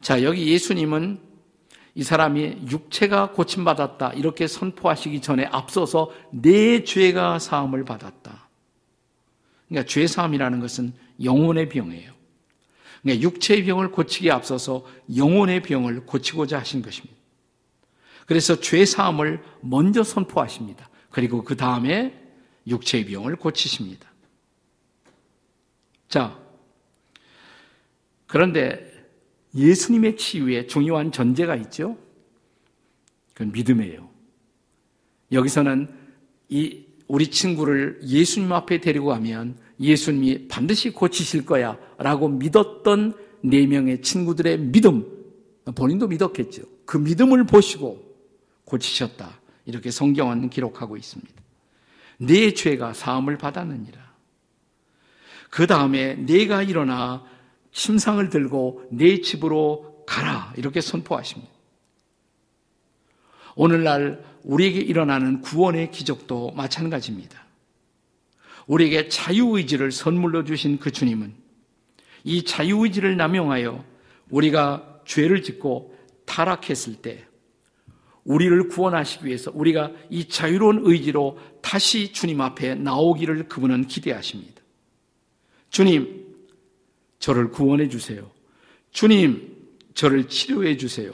자, 0.00 0.22
여기 0.22 0.48
예수님은 0.52 1.20
이 1.94 2.02
사람이 2.02 2.68
육체가 2.70 3.32
고침받았다. 3.32 4.12
이렇게 4.12 4.46
선포하시기 4.46 5.20
전에 5.22 5.46
앞서서 5.46 6.12
내 6.30 6.84
죄가 6.84 7.38
사함을 7.38 7.84
받았다. 7.84 8.48
그러니까 9.68 9.88
죄 9.88 10.06
사함이라는 10.06 10.60
것은 10.60 10.92
영혼의 11.22 11.70
병이에요. 11.70 12.12
그러니까 13.02 13.22
육체의 13.22 13.64
병을 13.64 13.90
고치기에 13.92 14.30
앞서서 14.30 14.84
영혼의 15.16 15.62
병을 15.62 16.04
고치고자 16.04 16.58
하신 16.58 16.82
것입니다. 16.82 17.15
그래서 18.26 18.60
죄 18.60 18.84
사함을 18.84 19.42
먼저 19.60 20.02
선포하십니다. 20.02 20.90
그리고 21.10 21.42
그 21.42 21.56
다음에 21.56 22.20
육체의 22.66 23.06
병을 23.06 23.36
고치십니다. 23.36 24.10
자, 26.08 26.38
그런데 28.26 28.92
예수님의 29.54 30.16
치유에 30.16 30.66
중요한 30.66 31.12
전제가 31.12 31.54
있죠. 31.56 31.96
그건 33.32 33.52
믿음이에요. 33.52 34.08
여기서는 35.32 35.88
이 36.48 36.84
우리 37.08 37.30
친구를 37.30 38.00
예수님 38.04 38.52
앞에 38.52 38.80
데리고 38.80 39.06
가면 39.06 39.58
예수님이 39.78 40.48
반드시 40.48 40.90
고치실 40.90 41.46
거야 41.46 41.78
라고 41.98 42.28
믿었던 42.28 43.14
네 43.42 43.66
명의 43.66 44.02
친구들의 44.02 44.58
믿음, 44.58 45.06
본인도 45.74 46.08
믿었겠죠. 46.08 46.62
그 46.84 46.96
믿음을 46.96 47.44
보시고 47.44 48.05
고치셨다. 48.66 49.40
이렇게 49.64 49.90
성경은 49.90 50.50
기록하고 50.50 50.96
있습니다. 50.96 51.32
네 52.18 52.52
죄가 52.52 52.92
사함을 52.92 53.38
받았느니라. 53.38 54.06
그 55.50 55.66
다음에 55.66 56.14
내가 56.14 56.62
일어나 56.62 57.24
침상을 57.72 58.28
들고 58.28 58.88
내 58.90 59.20
집으로 59.20 60.04
가라. 60.06 60.52
이렇게 60.56 60.80
선포하십니다. 60.80 61.50
오늘날 63.54 64.24
우리에게 64.42 64.80
일어나는 64.80 65.40
구원의 65.40 65.90
기적도 65.90 66.52
마찬가지입니다. 66.52 67.44
우리에게 68.66 69.08
자유의지를 69.08 69.92
선물로 69.92 70.44
주신 70.44 70.78
그 70.78 70.90
주님은 70.90 71.34
이 72.24 72.44
자유의지를 72.44 73.16
남용하여 73.16 73.84
우리가 74.30 75.00
죄를 75.04 75.42
짓고 75.42 75.96
타락했을 76.26 76.96
때 76.96 77.24
우리를 78.26 78.68
구원하시기 78.68 79.24
위해서 79.24 79.52
우리가 79.54 79.92
이 80.10 80.28
자유로운 80.28 80.80
의지로 80.82 81.38
다시 81.62 82.12
주님 82.12 82.40
앞에 82.40 82.74
나오기를 82.74 83.48
그분은 83.48 83.86
기대하십니다. 83.86 84.62
주님, 85.70 86.26
저를 87.20 87.50
구원해 87.50 87.88
주세요. 87.88 88.30
주님, 88.90 89.56
저를 89.94 90.28
치료해 90.28 90.76
주세요. 90.76 91.12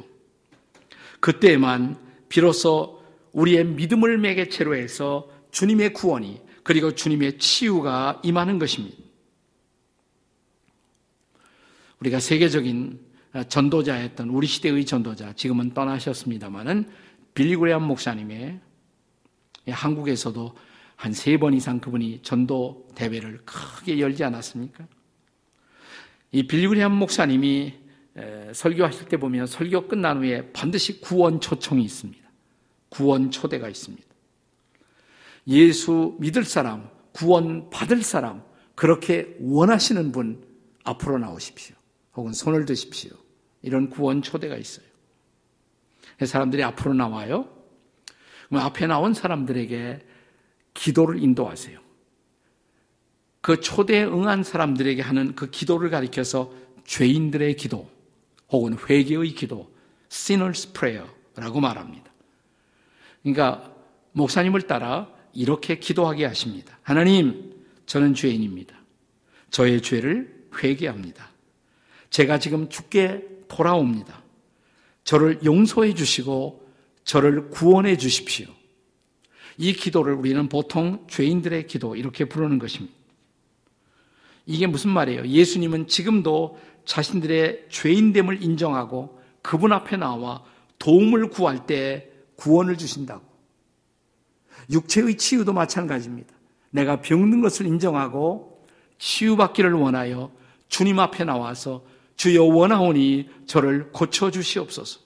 그때만 1.21 1.99
비로소 2.29 3.03
우리의 3.33 3.67
믿음을 3.67 4.19
매개체로 4.19 4.75
해서 4.75 5.31
주님의 5.51 5.93
구원이 5.93 6.41
그리고 6.63 6.95
주님의 6.95 7.39
치유가 7.39 8.21
임하는 8.25 8.59
것입니다. 8.59 8.97
우리가 12.01 12.21
세계적인 12.21 12.99
전도자였던 13.49 14.29
우리 14.29 14.47
시대의 14.47 14.85
전도자, 14.85 15.33
지금은 15.33 15.73
떠나셨습니다마는 15.75 16.91
빌리그레암 17.35 17.83
목사님의 17.83 18.61
한국에서도 19.69 20.55
한 20.97 21.13
세 21.13 21.37
번 21.39 21.55
이상 21.55 21.81
그분이 21.81 22.21
전도 22.23 22.89
대회를 22.95 23.41
크게 23.45 23.99
열지 23.99 24.23
않았습니까? 24.23 24.87
이 26.31 26.47
빌리그레암 26.47 26.93
목사님이 26.93 27.75
설교하실 28.53 29.09
때 29.09 29.17
보면 29.17 29.47
설교 29.47 29.89
끝난 29.89 30.19
후에 30.19 30.53
반드시 30.53 31.01
구원 31.01 31.41
초청이 31.41 31.83
있습니다. 31.83 32.23
구원 32.91 33.31
초대가 33.31 33.69
있습니다. 33.69 34.07
예수 35.49 36.17
믿을 36.21 36.45
사람, 36.45 36.89
구원 37.13 37.71
받을 37.71 38.03
사람, 38.03 38.43
그렇게 38.75 39.35
원하시는 39.41 40.13
분 40.13 40.45
앞으로 40.85 41.19
나오십시오. 41.19 41.75
혹은 42.15 42.33
손을 42.33 42.65
드십시오. 42.67 43.11
이런 43.63 43.89
구원 43.89 44.23
초대가 44.23 44.57
있어요. 44.57 44.87
사람들이 46.23 46.63
앞으로 46.63 46.95
나와요. 46.95 47.49
앞에 48.51 48.87
나온 48.87 49.15
사람들에게 49.15 50.01
기도를 50.75 51.23
인도하세요. 51.23 51.81
그 53.41 53.61
초대에 53.61 54.05
응한 54.05 54.45
사람들에게 54.45 55.03
하는 55.03 55.35
그 55.35 55.51
기도를 55.51 55.91
가리켜서 55.91 56.53
죄인들의 56.85 57.57
기도 57.57 57.91
혹은 58.51 58.77
회개의 58.79 59.35
기도, 59.35 59.73
sinners 60.11 60.73
prayer라고 60.73 61.61
말합니다. 61.61 62.13
그러니까 63.23 63.75
목사님을 64.13 64.63
따라 64.63 65.09
이렇게 65.33 65.79
기도하게 65.79 66.27
하십니다. 66.27 66.79
하나님, 66.83 67.55
저는 67.87 68.15
죄인입니다. 68.15 68.77
저의 69.51 69.81
죄를 69.81 70.47
회개합니다. 70.63 71.31
제가 72.11 72.39
지금 72.39 72.69
죽게 72.69 73.27
돌아옵니다. 73.53 74.23
저를 75.05 75.41
용서해 75.45 75.95
주시고 75.95 76.67
저를 77.05 77.51
구원해 77.51 77.97
주십시오. 77.97 78.47
이 79.59 79.73
기도를 79.75 80.15
우리는 80.15 80.49
보통 80.49 81.07
죄인들의 81.09 81.67
기도 81.67 81.95
이렇게 81.95 82.25
부르는 82.25 82.59
것입니다. 82.59 82.95
이게 84.47 84.67
무슨 84.67 84.91
말이에요? 84.91 85.27
예수님은 85.27 85.87
지금도 85.87 86.59
자신들의 86.85 87.67
죄인됨을 87.69 88.43
인정하고 88.43 89.21
그분 89.43 89.73
앞에 89.73 89.97
나와 89.97 90.43
도움을 90.79 91.29
구할 91.29 91.67
때 91.67 92.11
구원을 92.37 92.77
주신다고. 92.77 93.23
육체의 94.71 95.17
치유도 95.17 95.53
마찬가지입니다. 95.53 96.33
내가 96.71 97.01
병든 97.01 97.41
것을 97.43 97.67
인정하고 97.67 98.67
치유받기를 98.99 99.73
원하여 99.75 100.33
주님 100.69 100.99
앞에 100.99 101.25
나와서 101.25 101.85
주여 102.17 102.45
원하오니 102.45 103.29
저를 103.47 103.91
고쳐 103.93 104.31
주시옵소서. 104.31 105.01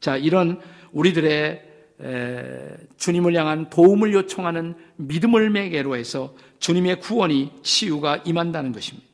자, 0.00 0.16
이런 0.16 0.60
우리들의 0.92 1.68
주님을 2.96 3.34
향한 3.34 3.68
도움을 3.68 4.12
요청하는 4.14 4.74
믿음을 4.96 5.50
매개로 5.50 5.96
해서 5.96 6.34
주님의 6.58 7.00
구원이 7.00 7.52
치유가 7.62 8.16
임한다는 8.18 8.72
것입니다. 8.72 9.06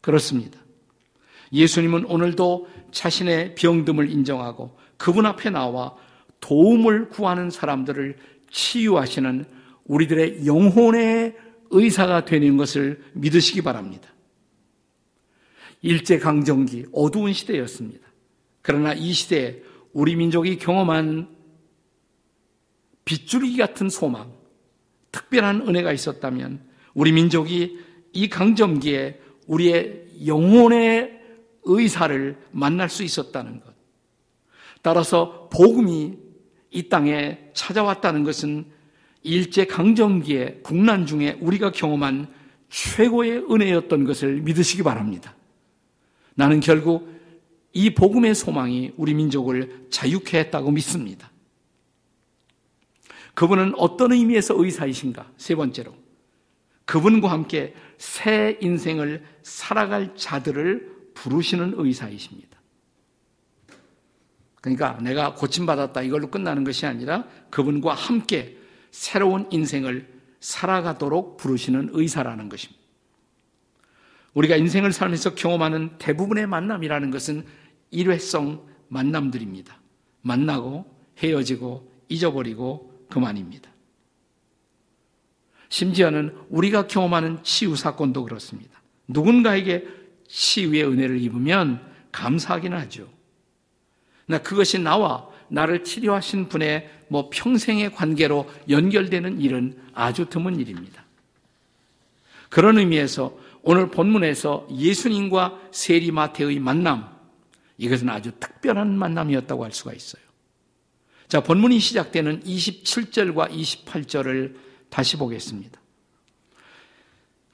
그렇습니다. 0.00 0.58
예수님은 1.52 2.04
오늘도 2.06 2.68
자신의 2.92 3.54
병듦을 3.56 4.10
인정하고 4.10 4.76
그분 4.96 5.26
앞에 5.26 5.50
나와 5.50 5.96
도움을 6.40 7.08
구하는 7.08 7.50
사람들을 7.50 8.16
치유하시는 8.50 9.44
우리들의 9.84 10.46
영혼의 10.46 11.36
의사가 11.70 12.24
되는 12.24 12.56
것을 12.56 13.02
믿으시기 13.14 13.62
바랍니다. 13.62 14.08
일제강점기 15.82 16.86
어두운 16.92 17.32
시대였습니다. 17.32 18.06
그러나 18.62 18.92
이 18.92 19.12
시대에 19.12 19.62
우리 19.92 20.16
민족이 20.16 20.58
경험한 20.58 21.28
빗줄기 23.04 23.56
같은 23.56 23.88
소망, 23.88 24.32
특별한 25.10 25.66
은혜가 25.66 25.92
있었다면 25.92 26.62
우리 26.94 27.12
민족이 27.12 27.78
이 28.12 28.28
강점기에 28.28 29.20
우리의 29.46 30.26
영혼의 30.26 31.18
의사를 31.64 32.36
만날 32.52 32.88
수 32.88 33.02
있었다는 33.02 33.60
것. 33.60 33.74
따라서 34.82 35.48
복음이 35.52 36.18
이 36.70 36.88
땅에 36.88 37.50
찾아왔다는 37.52 38.24
것은 38.24 38.66
일제 39.22 39.66
강점기의 39.66 40.60
국난 40.62 41.04
중에 41.04 41.36
우리가 41.40 41.72
경험한 41.72 42.32
최고의 42.68 43.44
은혜였던 43.50 44.04
것을 44.04 44.40
믿으시기 44.40 44.82
바랍니다. 44.82 45.34
나는 46.34 46.60
결국 46.60 47.08
이 47.72 47.90
복음의 47.90 48.34
소망이 48.34 48.92
우리 48.96 49.14
민족을 49.14 49.86
자유케 49.90 50.38
했다고 50.38 50.70
믿습니다. 50.72 51.30
그분은 53.34 53.74
어떤 53.76 54.12
의미에서 54.12 54.54
의사이신가? 54.62 55.32
세 55.36 55.54
번째로. 55.54 55.94
그분과 56.84 57.30
함께 57.30 57.74
새 57.98 58.58
인생을 58.60 59.24
살아갈 59.42 60.16
자들을 60.16 61.12
부르시는 61.14 61.74
의사이십니다. 61.76 62.58
그러니까 64.60 64.98
내가 65.00 65.34
고침받았다 65.34 66.02
이걸로 66.02 66.30
끝나는 66.30 66.64
것이 66.64 66.86
아니라 66.86 67.24
그분과 67.50 67.94
함께 67.94 68.58
새로운 68.90 69.46
인생을 69.50 70.06
살아가도록 70.40 71.36
부르시는 71.36 71.90
의사라는 71.92 72.48
것입니다. 72.48 72.79
우리가 74.34 74.56
인생을 74.56 74.92
살면서 74.92 75.34
경험하는 75.34 75.98
대부분의 75.98 76.46
만남이라는 76.46 77.10
것은 77.10 77.44
일회성 77.90 78.66
만남들입니다. 78.88 79.78
만나고 80.22 80.84
헤어지고 81.18 81.90
잊어버리고 82.08 83.06
그만입니다. 83.08 83.70
심지어는 85.68 86.36
우리가 86.48 86.86
경험하는 86.86 87.42
치유 87.42 87.76
사건도 87.76 88.24
그렇습니다. 88.24 88.80
누군가에게 89.08 89.86
치유의 90.28 90.84
은혜를 90.84 91.20
입으면 91.20 91.80
감사하기는 92.12 92.76
하죠. 92.78 93.08
나 94.26 94.38
그것이 94.38 94.78
나와 94.78 95.28
나를 95.48 95.82
치료하신 95.82 96.48
분의 96.48 96.88
뭐 97.08 97.28
평생의 97.32 97.92
관계로 97.94 98.48
연결되는 98.68 99.40
일은 99.40 99.76
아주 99.92 100.26
드문 100.26 100.58
일입니다. 100.60 101.04
그런 102.48 102.78
의미에서 102.78 103.36
오늘 103.62 103.90
본문에서 103.90 104.68
예수님과 104.70 105.60
세리마태의 105.70 106.58
만남, 106.60 107.08
이것은 107.78 108.08
아주 108.08 108.32
특별한 108.38 108.98
만남이었다고 108.98 109.64
할 109.64 109.72
수가 109.72 109.92
있어요. 109.92 110.22
자, 111.28 111.40
본문이 111.40 111.78
시작되는 111.78 112.42
27절과 112.42 113.50
28절을 113.50 114.56
다시 114.88 115.16
보겠습니다. 115.16 115.80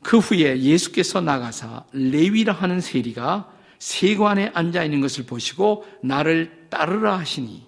그 0.03 0.19
후에 0.19 0.61
예수께서 0.61 1.21
나가사 1.21 1.85
레위라 1.93 2.53
하는 2.53 2.81
세리가 2.81 3.53
세관에 3.79 4.51
앉아 4.55 4.85
있는 4.85 5.01
것을 5.01 5.27
보시고 5.27 5.85
나를 6.03 6.69
따르라 6.71 7.19
하시니. 7.19 7.67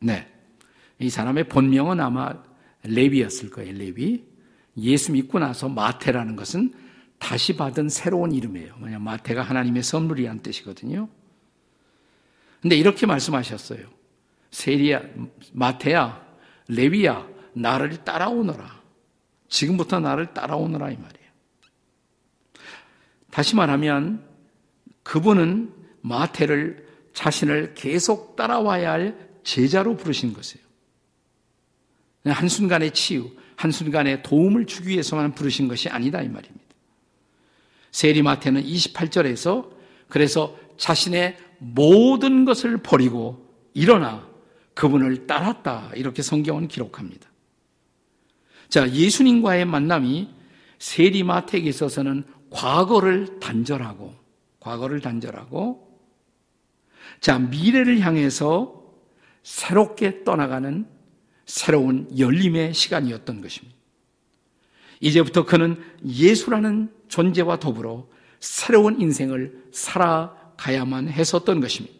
네. 0.00 0.32
이 0.98 1.10
사람의 1.10 1.48
본명은 1.48 2.00
아마 2.00 2.32
레위였을 2.84 3.50
거예요, 3.50 3.76
레위. 3.76 4.24
예수 4.78 5.12
믿고 5.12 5.38
나서 5.38 5.68
마태라는 5.68 6.36
것은 6.36 6.72
다시 7.18 7.56
받은 7.56 7.88
새로운 7.88 8.32
이름이에요. 8.32 8.76
뭐냐, 8.76 8.98
마태가 8.98 9.42
하나님의 9.42 9.82
선물이란 9.82 10.42
뜻이거든요. 10.42 11.08
근데 12.60 12.76
이렇게 12.76 13.06
말씀하셨어요. 13.06 13.86
세리야, 14.50 15.02
마태야, 15.52 16.26
레위야, 16.68 17.26
나를 17.54 18.04
따라오너라. 18.04 18.82
지금부터 19.48 20.00
나를 20.00 20.34
따라오너라 20.34 20.90
이 20.90 20.96
말이에요. 20.96 21.26
다시 23.30 23.54
말하면 23.54 24.26
그분은 25.02 25.72
마태를 26.00 26.86
자신을 27.12 27.74
계속 27.74 28.36
따라와야 28.36 28.92
할 28.92 29.28
제자로 29.42 29.96
부르신 29.96 30.32
것이에요. 30.32 30.64
한순간의 32.26 32.92
치유, 32.92 33.30
한순간의 33.56 34.22
도움을 34.22 34.66
주기 34.66 34.90
위해서만 34.90 35.34
부르신 35.34 35.68
것이 35.68 35.88
아니다 35.88 36.22
이 36.22 36.28
말입니다. 36.28 36.64
세리마태는 37.90 38.62
28절에서 38.62 39.70
그래서 40.08 40.56
자신의 40.76 41.36
모든 41.58 42.44
것을 42.44 42.78
버리고 42.78 43.46
일어나 43.72 44.28
그분을 44.74 45.26
따랐다 45.26 45.90
이렇게 45.94 46.22
성경은 46.22 46.68
기록합니다. 46.68 47.28
자, 48.68 48.90
예수님과의 48.90 49.64
만남이 49.64 50.28
세리마택에 50.78 51.68
있어서는 51.68 52.24
과거를 52.50 53.40
단절하고, 53.40 54.14
과거를 54.60 55.00
단절하고, 55.00 55.98
자, 57.20 57.38
미래를 57.38 58.00
향해서 58.00 58.82
새롭게 59.42 60.24
떠나가는 60.24 60.86
새로운 61.46 62.08
열림의 62.18 62.74
시간이었던 62.74 63.40
것입니다. 63.40 63.76
이제부터 65.00 65.44
그는 65.44 65.82
예수라는 66.04 66.92
존재와 67.08 67.58
더불어 67.60 68.08
새로운 68.40 69.00
인생을 69.00 69.64
살아가야만 69.72 71.08
했었던 71.08 71.60
것입니다. 71.60 71.96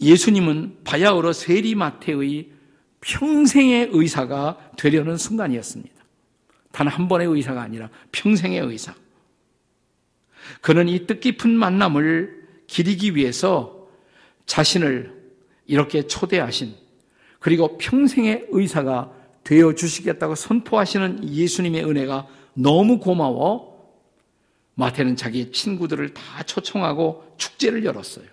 예수님은 0.00 0.78
바야흐로 0.84 1.32
세리마태의 1.32 2.50
평생의 3.00 3.90
의사가 3.92 4.72
되려는 4.76 5.16
순간이었습니다. 5.16 5.94
단 6.72 6.88
한 6.88 7.08
번의 7.08 7.28
의사가 7.28 7.62
아니라 7.62 7.88
평생의 8.12 8.60
의사. 8.60 8.94
그는 10.60 10.88
이 10.88 11.06
뜻깊은 11.06 11.50
만남을 11.50 12.44
기리기 12.66 13.14
위해서 13.14 13.88
자신을 14.46 15.14
이렇게 15.66 16.06
초대하신 16.06 16.74
그리고 17.44 17.76
평생의 17.76 18.46
의사가 18.48 19.12
되어 19.44 19.74
주시겠다고 19.74 20.34
선포하시는 20.34 21.28
예수님의 21.28 21.84
은혜가 21.84 22.26
너무 22.54 22.98
고마워 22.98 23.92
마태는 24.76 25.14
자기의 25.16 25.52
친구들을 25.52 26.14
다 26.14 26.42
초청하고 26.44 27.34
축제를 27.36 27.84
열었어요. 27.84 28.24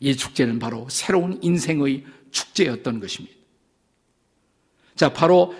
이 0.00 0.16
축제는 0.16 0.58
바로 0.58 0.88
새로운 0.90 1.38
인생의 1.40 2.04
축제였던 2.32 2.98
것입니다. 2.98 3.36
자, 4.96 5.12
바로 5.12 5.54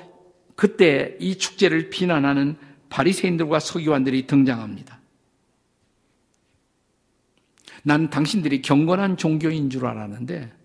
그때 0.57 1.17
이 1.21 1.39
축제를 1.39 1.91
비난하는 1.91 2.57
바리새인들과 2.89 3.61
서기관들이 3.61 4.27
등장합니다. 4.27 4.99
난 7.85 8.11
당신들이 8.11 8.63
경건한 8.63 9.17
종교인 9.17 9.71
줄 9.71 9.87
알았는데 9.87 10.58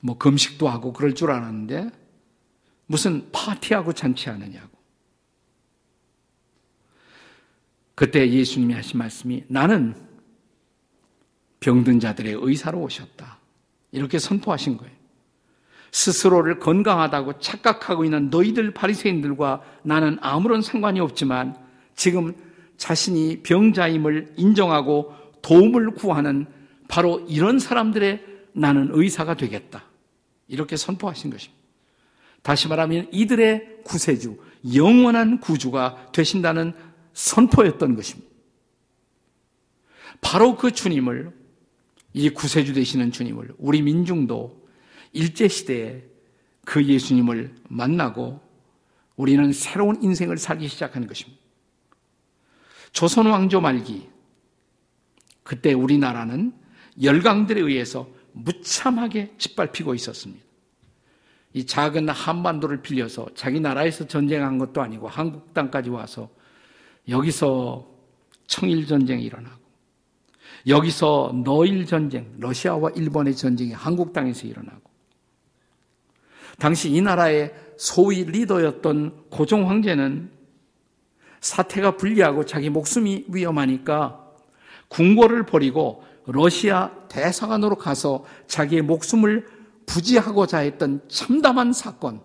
뭐 0.00 0.18
금식도 0.18 0.68
하고 0.68 0.92
그럴 0.92 1.14
줄 1.14 1.30
알았는데 1.30 1.90
무슨 2.86 3.30
파티하고 3.32 3.92
잔치하느냐고. 3.92 4.68
그때 7.94 8.28
예수님이 8.30 8.74
하신 8.74 8.98
말씀이 8.98 9.44
나는 9.48 9.94
병든 11.60 12.00
자들의 12.00 12.38
의사로 12.40 12.80
오셨다. 12.80 13.38
이렇게 13.92 14.18
선포하신 14.18 14.78
거예요. 14.78 14.92
스스로를 15.92 16.58
건강하다고 16.60 17.40
착각하고 17.40 18.04
있는 18.04 18.30
너희들 18.30 18.72
바리새인들과 18.72 19.62
나는 19.82 20.18
아무런 20.20 20.62
상관이 20.62 21.00
없지만 21.00 21.56
지금 21.94 22.34
자신이 22.76 23.42
병자임을 23.42 24.34
인정하고 24.36 25.14
도움을 25.42 25.90
구하는 25.90 26.46
바로 26.88 27.20
이런 27.28 27.58
사람들의 27.58 28.24
나는 28.52 28.88
의사가 28.92 29.34
되겠다. 29.34 29.89
이렇게 30.50 30.76
선포하신 30.76 31.30
것입니다. 31.30 31.60
다시 32.42 32.68
말하면 32.68 33.08
이들의 33.12 33.82
구세주, 33.84 34.38
영원한 34.74 35.40
구주가 35.40 36.10
되신다는 36.12 36.74
선포였던 37.12 37.96
것입니다. 37.96 38.28
바로 40.20 40.56
그 40.56 40.72
주님을, 40.72 41.32
이 42.12 42.30
구세주 42.30 42.74
되시는 42.74 43.12
주님을 43.12 43.54
우리 43.58 43.82
민중도 43.82 44.68
일제 45.12 45.48
시대에 45.48 46.04
그 46.64 46.84
예수님을 46.84 47.54
만나고 47.68 48.40
우리는 49.16 49.52
새로운 49.52 50.02
인생을 50.02 50.38
살기 50.38 50.66
시작하는 50.68 51.06
것입니다. 51.06 51.40
조선 52.92 53.26
왕조 53.26 53.60
말기, 53.60 54.08
그때 55.44 55.72
우리나라는 55.72 56.52
열강들에 57.00 57.60
의해서 57.60 58.08
무참하게 58.32 59.34
짓밟히고 59.38 59.94
있었습니다. 59.94 60.44
이 61.52 61.66
작은 61.66 62.08
한반도를 62.08 62.82
빌려서 62.82 63.28
자기 63.34 63.60
나라에서 63.60 64.06
전쟁한 64.06 64.58
것도 64.58 64.80
아니고 64.82 65.08
한국 65.08 65.52
땅까지 65.52 65.90
와서 65.90 66.28
여기서 67.08 67.88
청일 68.46 68.86
전쟁이 68.86 69.24
일어나고 69.24 69.58
여기서 70.66 71.42
너일 71.44 71.86
전쟁, 71.86 72.32
러시아와 72.38 72.90
일본의 72.90 73.34
전쟁이 73.34 73.72
한국 73.72 74.12
땅에서 74.12 74.46
일어나고 74.46 74.90
당시 76.58 76.90
이 76.90 77.00
나라의 77.00 77.54
소위 77.78 78.24
리더였던 78.24 79.30
고종 79.30 79.68
황제는 79.68 80.30
사태가 81.40 81.96
불리하고 81.96 82.44
자기 82.44 82.68
목숨이 82.68 83.24
위험하니까 83.28 84.30
궁궐을 84.88 85.46
버리고 85.46 86.04
러시아 86.26 86.90
대사관으로 87.08 87.76
가서 87.76 88.24
자기의 88.46 88.82
목숨을 88.82 89.46
부지하고자 89.86 90.58
했던 90.58 91.00
참담한 91.08 91.72
사건. 91.72 92.20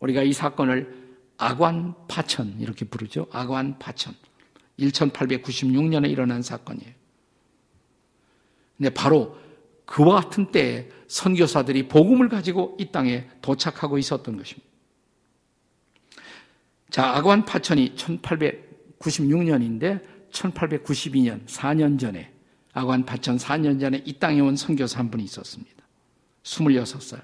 우리가 0.00 0.22
이 0.22 0.32
사건을 0.32 1.04
아관 1.36 1.94
파천 2.08 2.60
이렇게 2.60 2.84
부르죠. 2.84 3.26
아관 3.32 3.78
파천. 3.78 4.14
1896년에 4.78 6.10
일어난 6.10 6.42
사건이에요. 6.42 6.92
근데 8.76 8.90
바로 8.90 9.38
그와 9.86 10.22
같은 10.22 10.50
때에 10.50 10.88
선교사들이 11.06 11.86
복음을 11.88 12.28
가지고 12.28 12.76
이 12.80 12.90
땅에 12.90 13.28
도착하고 13.42 13.98
있었던 13.98 14.36
것입니다. 14.36 14.68
자, 16.90 17.14
아관 17.14 17.44
파천이 17.44 17.94
1896년인데 17.96 20.02
1892년 20.32 21.46
4년 21.46 21.96
전에 21.98 22.33
아관 22.74 23.06
파천 23.06 23.38
4년 23.38 23.80
전에 23.80 24.02
이 24.04 24.18
땅에 24.18 24.40
온 24.40 24.56
선교사 24.56 24.98
한 24.98 25.10
분이 25.10 25.24
있었습니다. 25.24 25.72
26살. 26.42 27.22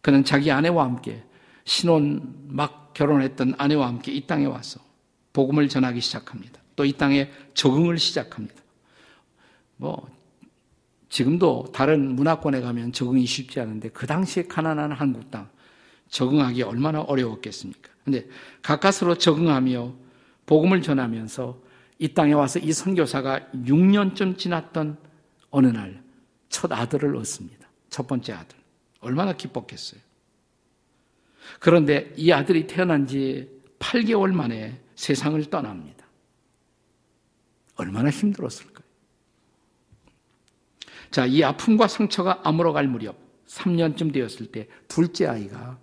그는 0.00 0.24
자기 0.24 0.50
아내와 0.50 0.84
함께 0.84 1.24
신혼 1.64 2.34
막 2.48 2.94
결혼했던 2.94 3.54
아내와 3.58 3.88
함께 3.88 4.12
이 4.12 4.26
땅에 4.26 4.46
와서 4.46 4.80
복음을 5.32 5.68
전하기 5.68 6.00
시작합니다. 6.00 6.60
또 6.78 6.84
이 6.84 6.92
땅에 6.92 7.28
적응을 7.54 7.98
시작합니다. 7.98 8.54
뭐 9.76 10.08
지금도 11.08 11.72
다른 11.72 12.14
문화권에 12.14 12.60
가면 12.60 12.92
적응이 12.92 13.26
쉽지 13.26 13.58
않은데 13.58 13.88
그 13.88 14.06
당시에 14.06 14.44
가난한 14.44 14.92
한국 14.92 15.30
땅 15.30 15.48
적응하기 16.08 16.62
얼마나 16.62 17.00
어려웠겠습니까? 17.00 17.90
근데 18.04 18.28
가까스로 18.62 19.18
적응하며 19.18 19.92
복음을 20.46 20.80
전하면서 20.82 21.60
이 21.98 22.14
땅에 22.14 22.32
와서 22.32 22.58
이 22.58 22.72
선교사가 22.72 23.48
6년쯤 23.52 24.38
지났던 24.38 24.98
어느 25.50 25.66
날 25.66 26.08
첫 26.48 26.72
아들을 26.72 27.14
얻습니다. 27.16 27.68
첫 27.90 28.06
번째 28.06 28.32
아들. 28.32 28.58
얼마나 29.00 29.32
기뻤겠어요. 29.32 30.00
그런데 31.60 32.12
이 32.16 32.32
아들이 32.32 32.66
태어난 32.66 33.06
지 33.06 33.48
8개월 33.78 34.32
만에 34.32 34.80
세상을 34.96 35.42
떠납니다. 35.50 36.04
얼마나 37.76 38.10
힘들었을까요? 38.10 38.86
자, 41.10 41.26
이 41.26 41.42
아픔과 41.42 41.86
상처가 41.86 42.40
아물어갈 42.44 42.88
무렵 42.88 43.16
3년쯤 43.46 44.12
되었을 44.12 44.46
때 44.46 44.68
둘째 44.88 45.26
아이가 45.26 45.78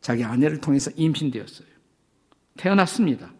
자기 0.00 0.24
아내를 0.24 0.60
통해서 0.60 0.90
임신되었어요. 0.96 1.68
태어났습니다. 2.56 3.32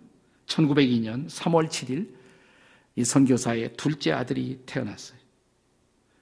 1902년 0.46 1.28
3월 1.28 1.68
7일 1.68 2.14
이 2.96 3.04
선교사의 3.04 3.74
둘째 3.76 4.12
아들이 4.12 4.60
태어났어요. 4.66 5.18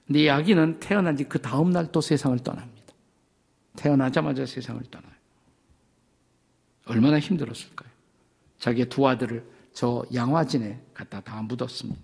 근데 0.07 0.23
이 0.23 0.29
아기는 0.29 0.79
태어난 0.79 1.15
지 1.15 1.23
그 1.25 1.41
다음 1.41 1.69
날 1.69 1.91
또 1.91 2.01
세상을 2.01 2.37
떠납니다. 2.39 2.93
태어나자마자 3.75 4.45
세상을 4.45 4.81
떠나요. 4.91 5.13
얼마나 6.85 7.19
힘들었을까요? 7.19 7.89
자기의 8.59 8.89
두 8.89 9.07
아들을 9.07 9.43
저 9.73 10.03
양화진에 10.13 10.79
갖다 10.93 11.21
다 11.21 11.41
묻었습니다. 11.41 11.99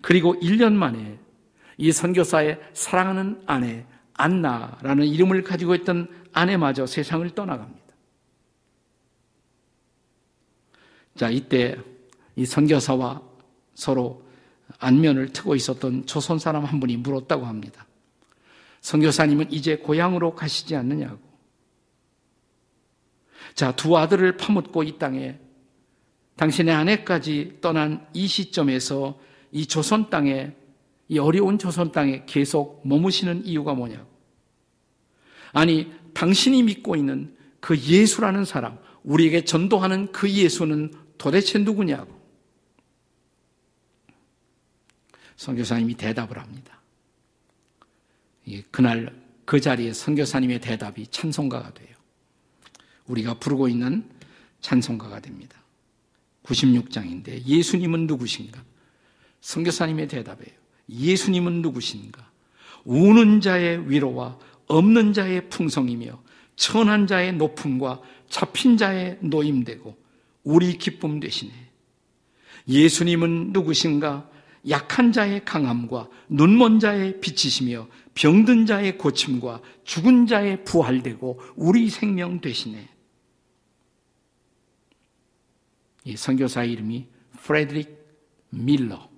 그리고 0.00 0.34
1년 0.40 0.72
만에 0.72 1.18
이 1.76 1.92
선교사의 1.92 2.60
사랑하는 2.72 3.42
아내 3.46 3.86
안나라는 4.14 5.06
이름을 5.06 5.42
가지고 5.42 5.74
있던 5.76 6.08
아내마저 6.32 6.86
세상을 6.86 7.28
떠나갑니다. 7.30 7.83
자, 11.16 11.30
이때 11.30 11.76
이 12.36 12.44
선교사와 12.44 13.22
서로 13.74 14.24
안면을 14.78 15.32
트고 15.32 15.54
있었던 15.54 16.06
조선 16.06 16.38
사람 16.38 16.64
한 16.64 16.80
분이 16.80 16.96
물었다고 16.98 17.46
합니다. 17.46 17.86
선교사님은 18.80 19.52
이제 19.52 19.76
고향으로 19.76 20.34
가시지 20.34 20.74
않느냐고. 20.76 21.18
자, 23.54 23.74
두 23.76 23.96
아들을 23.96 24.36
파묻고 24.36 24.82
이 24.82 24.98
땅에 24.98 25.38
당신의 26.36 26.74
아내까지 26.74 27.58
떠난 27.60 28.06
이 28.12 28.26
시점에서 28.26 29.18
이 29.52 29.66
조선 29.66 30.10
땅에 30.10 30.52
이 31.08 31.18
어려운 31.18 31.58
조선 31.58 31.92
땅에 31.92 32.24
계속 32.26 32.82
머무시는 32.84 33.46
이유가 33.46 33.74
뭐냐고. 33.74 34.08
아니, 35.52 35.92
당신이 36.12 36.64
믿고 36.64 36.96
있는 36.96 37.36
그 37.60 37.78
예수라는 37.78 38.44
사람, 38.44 38.78
우리에게 39.04 39.44
전도하는 39.44 40.10
그 40.10 40.28
예수는 40.28 40.92
도대체 41.24 41.58
누구냐고. 41.58 42.12
선교사님이 45.36 45.94
대답을 45.94 46.38
합니다. 46.38 46.82
그날 48.70 49.24
그 49.46 49.58
자리에 49.58 49.94
선교사님의 49.94 50.60
대답이 50.60 51.06
찬송가가 51.06 51.72
돼요. 51.72 51.96
우리가 53.06 53.38
부르고 53.38 53.68
있는 53.68 54.06
찬송가가 54.60 55.20
됩니다. 55.20 55.56
96장인데 56.42 57.42
예수님은 57.46 58.06
누구신가? 58.06 58.62
선교사님의 59.40 60.08
대답이에요. 60.08 60.54
예수님은 60.90 61.62
누구신가? 61.62 62.30
우는 62.84 63.40
자의 63.40 63.90
위로와 63.90 64.38
없는 64.66 65.14
자의 65.14 65.48
풍성이며 65.48 66.22
천한 66.56 67.06
자의 67.06 67.32
높음과 67.32 68.02
잡힌 68.28 68.76
자의 68.76 69.16
노임되고 69.22 70.03
우리 70.44 70.78
기쁨 70.78 71.20
되시네. 71.20 71.52
예수님은 72.68 73.52
누구신가? 73.52 74.30
약한 74.68 75.12
자의 75.12 75.44
강함과 75.44 76.08
눈먼 76.28 76.80
자의 76.80 77.20
빛이시며 77.20 77.86
병든 78.14 78.64
자의 78.64 78.96
고침과 78.96 79.60
죽은 79.84 80.26
자의 80.26 80.64
부활되고 80.64 81.40
우리 81.56 81.90
생명 81.90 82.40
되시네. 82.40 82.88
이 86.04 86.16
선교사 86.16 86.64
이름이 86.64 87.08
프레드릭 87.42 87.98
밀러. 88.50 89.10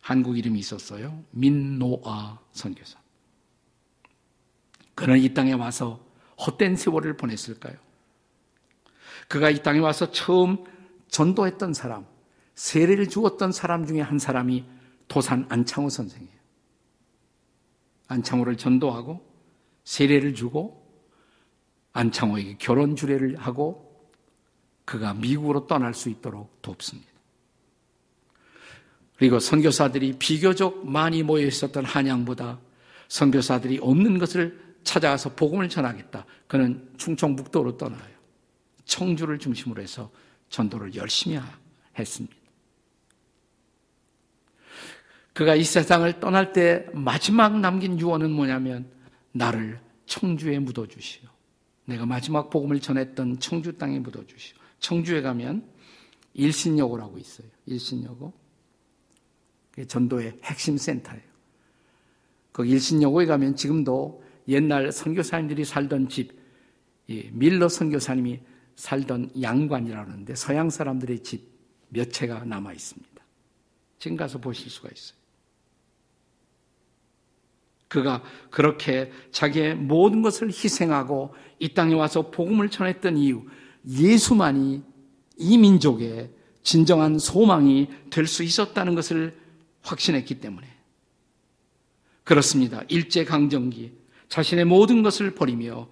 한국 0.00 0.38
이름이 0.38 0.58
있었어요. 0.58 1.24
민노아 1.30 2.38
선교사. 2.52 2.98
그는 4.94 5.18
이 5.18 5.34
땅에 5.34 5.52
와서 5.52 6.04
헛된 6.44 6.76
세월을 6.76 7.16
보냈을까요? 7.16 7.87
그가 9.28 9.50
이 9.50 9.62
땅에 9.62 9.78
와서 9.78 10.10
처음 10.10 10.64
전도했던 11.08 11.74
사람, 11.74 12.06
세례를 12.54 13.08
주었던 13.08 13.52
사람 13.52 13.86
중에 13.86 14.00
한 14.00 14.18
사람이 14.18 14.64
도산 15.06 15.46
안창호 15.48 15.90
선생이에요. 15.90 16.38
안창호를 18.08 18.56
전도하고 18.56 19.26
세례를 19.84 20.34
주고 20.34 20.86
안창호에게 21.92 22.56
결혼 22.58 22.96
주례를 22.96 23.36
하고 23.36 23.88
그가 24.84 25.14
미국으로 25.14 25.66
떠날 25.66 25.92
수 25.92 26.08
있도록 26.08 26.62
돕습니다. 26.62 27.08
그리고 29.16 29.38
선교사들이 29.38 30.14
비교적 30.18 30.86
많이 30.86 31.22
모여 31.22 31.46
있었던 31.46 31.84
한양보다 31.84 32.60
선교사들이 33.08 33.78
없는 33.82 34.18
것을 34.18 34.76
찾아가서 34.84 35.34
복음을 35.34 35.68
전하겠다. 35.68 36.24
그는 36.46 36.88
충청북도로 36.96 37.76
떠나요. 37.76 38.17
청주를 38.88 39.38
중심으로 39.38 39.80
해서 39.80 40.10
전도를 40.48 40.96
열심히 40.96 41.38
했습니다. 41.96 42.34
그가 45.34 45.54
이 45.54 45.62
세상을 45.62 46.18
떠날 46.18 46.52
때 46.52 46.86
마지막 46.92 47.60
남긴 47.60 48.00
유언은 48.00 48.32
뭐냐면 48.32 48.90
나를 49.30 49.78
청주에 50.06 50.58
묻어 50.58 50.88
주시오. 50.88 51.28
내가 51.84 52.06
마지막 52.06 52.50
복음을 52.50 52.80
전했던 52.80 53.38
청주 53.38 53.78
땅에 53.78 54.00
묻어 54.00 54.26
주시오. 54.26 54.56
청주에 54.80 55.20
가면 55.22 55.64
일신여고라고 56.34 57.18
있어요. 57.18 57.46
일신여고. 57.66 58.32
전도의 59.86 60.40
핵심 60.42 60.76
센터예요. 60.76 61.22
그 62.50 62.66
일신여고에 62.66 63.26
가면 63.26 63.54
지금도 63.54 64.24
옛날 64.48 64.90
선교사님들이 64.90 65.64
살던 65.64 66.08
집, 66.08 66.36
밀러 67.06 67.68
선교사님이 67.68 68.40
살던 68.78 69.32
양관이라고 69.42 70.10
하는데 70.10 70.34
서양 70.34 70.70
사람들의 70.70 71.22
집 71.22 71.58
몇 71.88 72.12
채가 72.12 72.44
남아 72.44 72.72
있습니다. 72.72 73.08
지금 73.98 74.16
가서 74.16 74.38
보실 74.38 74.70
수가 74.70 74.88
있어요. 74.94 75.18
그가 77.88 78.22
그렇게 78.50 79.10
자기의 79.32 79.74
모든 79.74 80.20
것을 80.20 80.48
희생하고 80.48 81.34
이 81.58 81.72
땅에 81.72 81.94
와서 81.94 82.30
복음을 82.30 82.68
전했던 82.68 83.16
이유, 83.16 83.46
예수만이 83.88 84.82
이 85.38 85.58
민족의 85.58 86.30
진정한 86.62 87.18
소망이 87.18 87.88
될 88.10 88.26
수 88.26 88.42
있었다는 88.42 88.94
것을 88.94 89.34
확신했기 89.82 90.40
때문에. 90.40 90.68
그렇습니다. 92.24 92.82
일제강점기, 92.88 93.92
자신의 94.28 94.66
모든 94.66 95.02
것을 95.02 95.34
버리며 95.34 95.88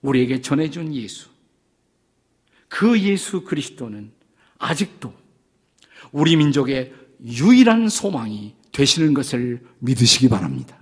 우리에게 0.00 0.40
전해준 0.40 0.94
예수. 0.94 1.28
그 2.74 2.98
예수 2.98 3.42
그리스도는 3.42 4.10
아직도 4.58 5.14
우리 6.10 6.34
민족의 6.34 6.92
유일한 7.24 7.88
소망이 7.88 8.56
되시는 8.72 9.14
것을 9.14 9.62
믿으시기 9.78 10.28
바랍니다. 10.28 10.76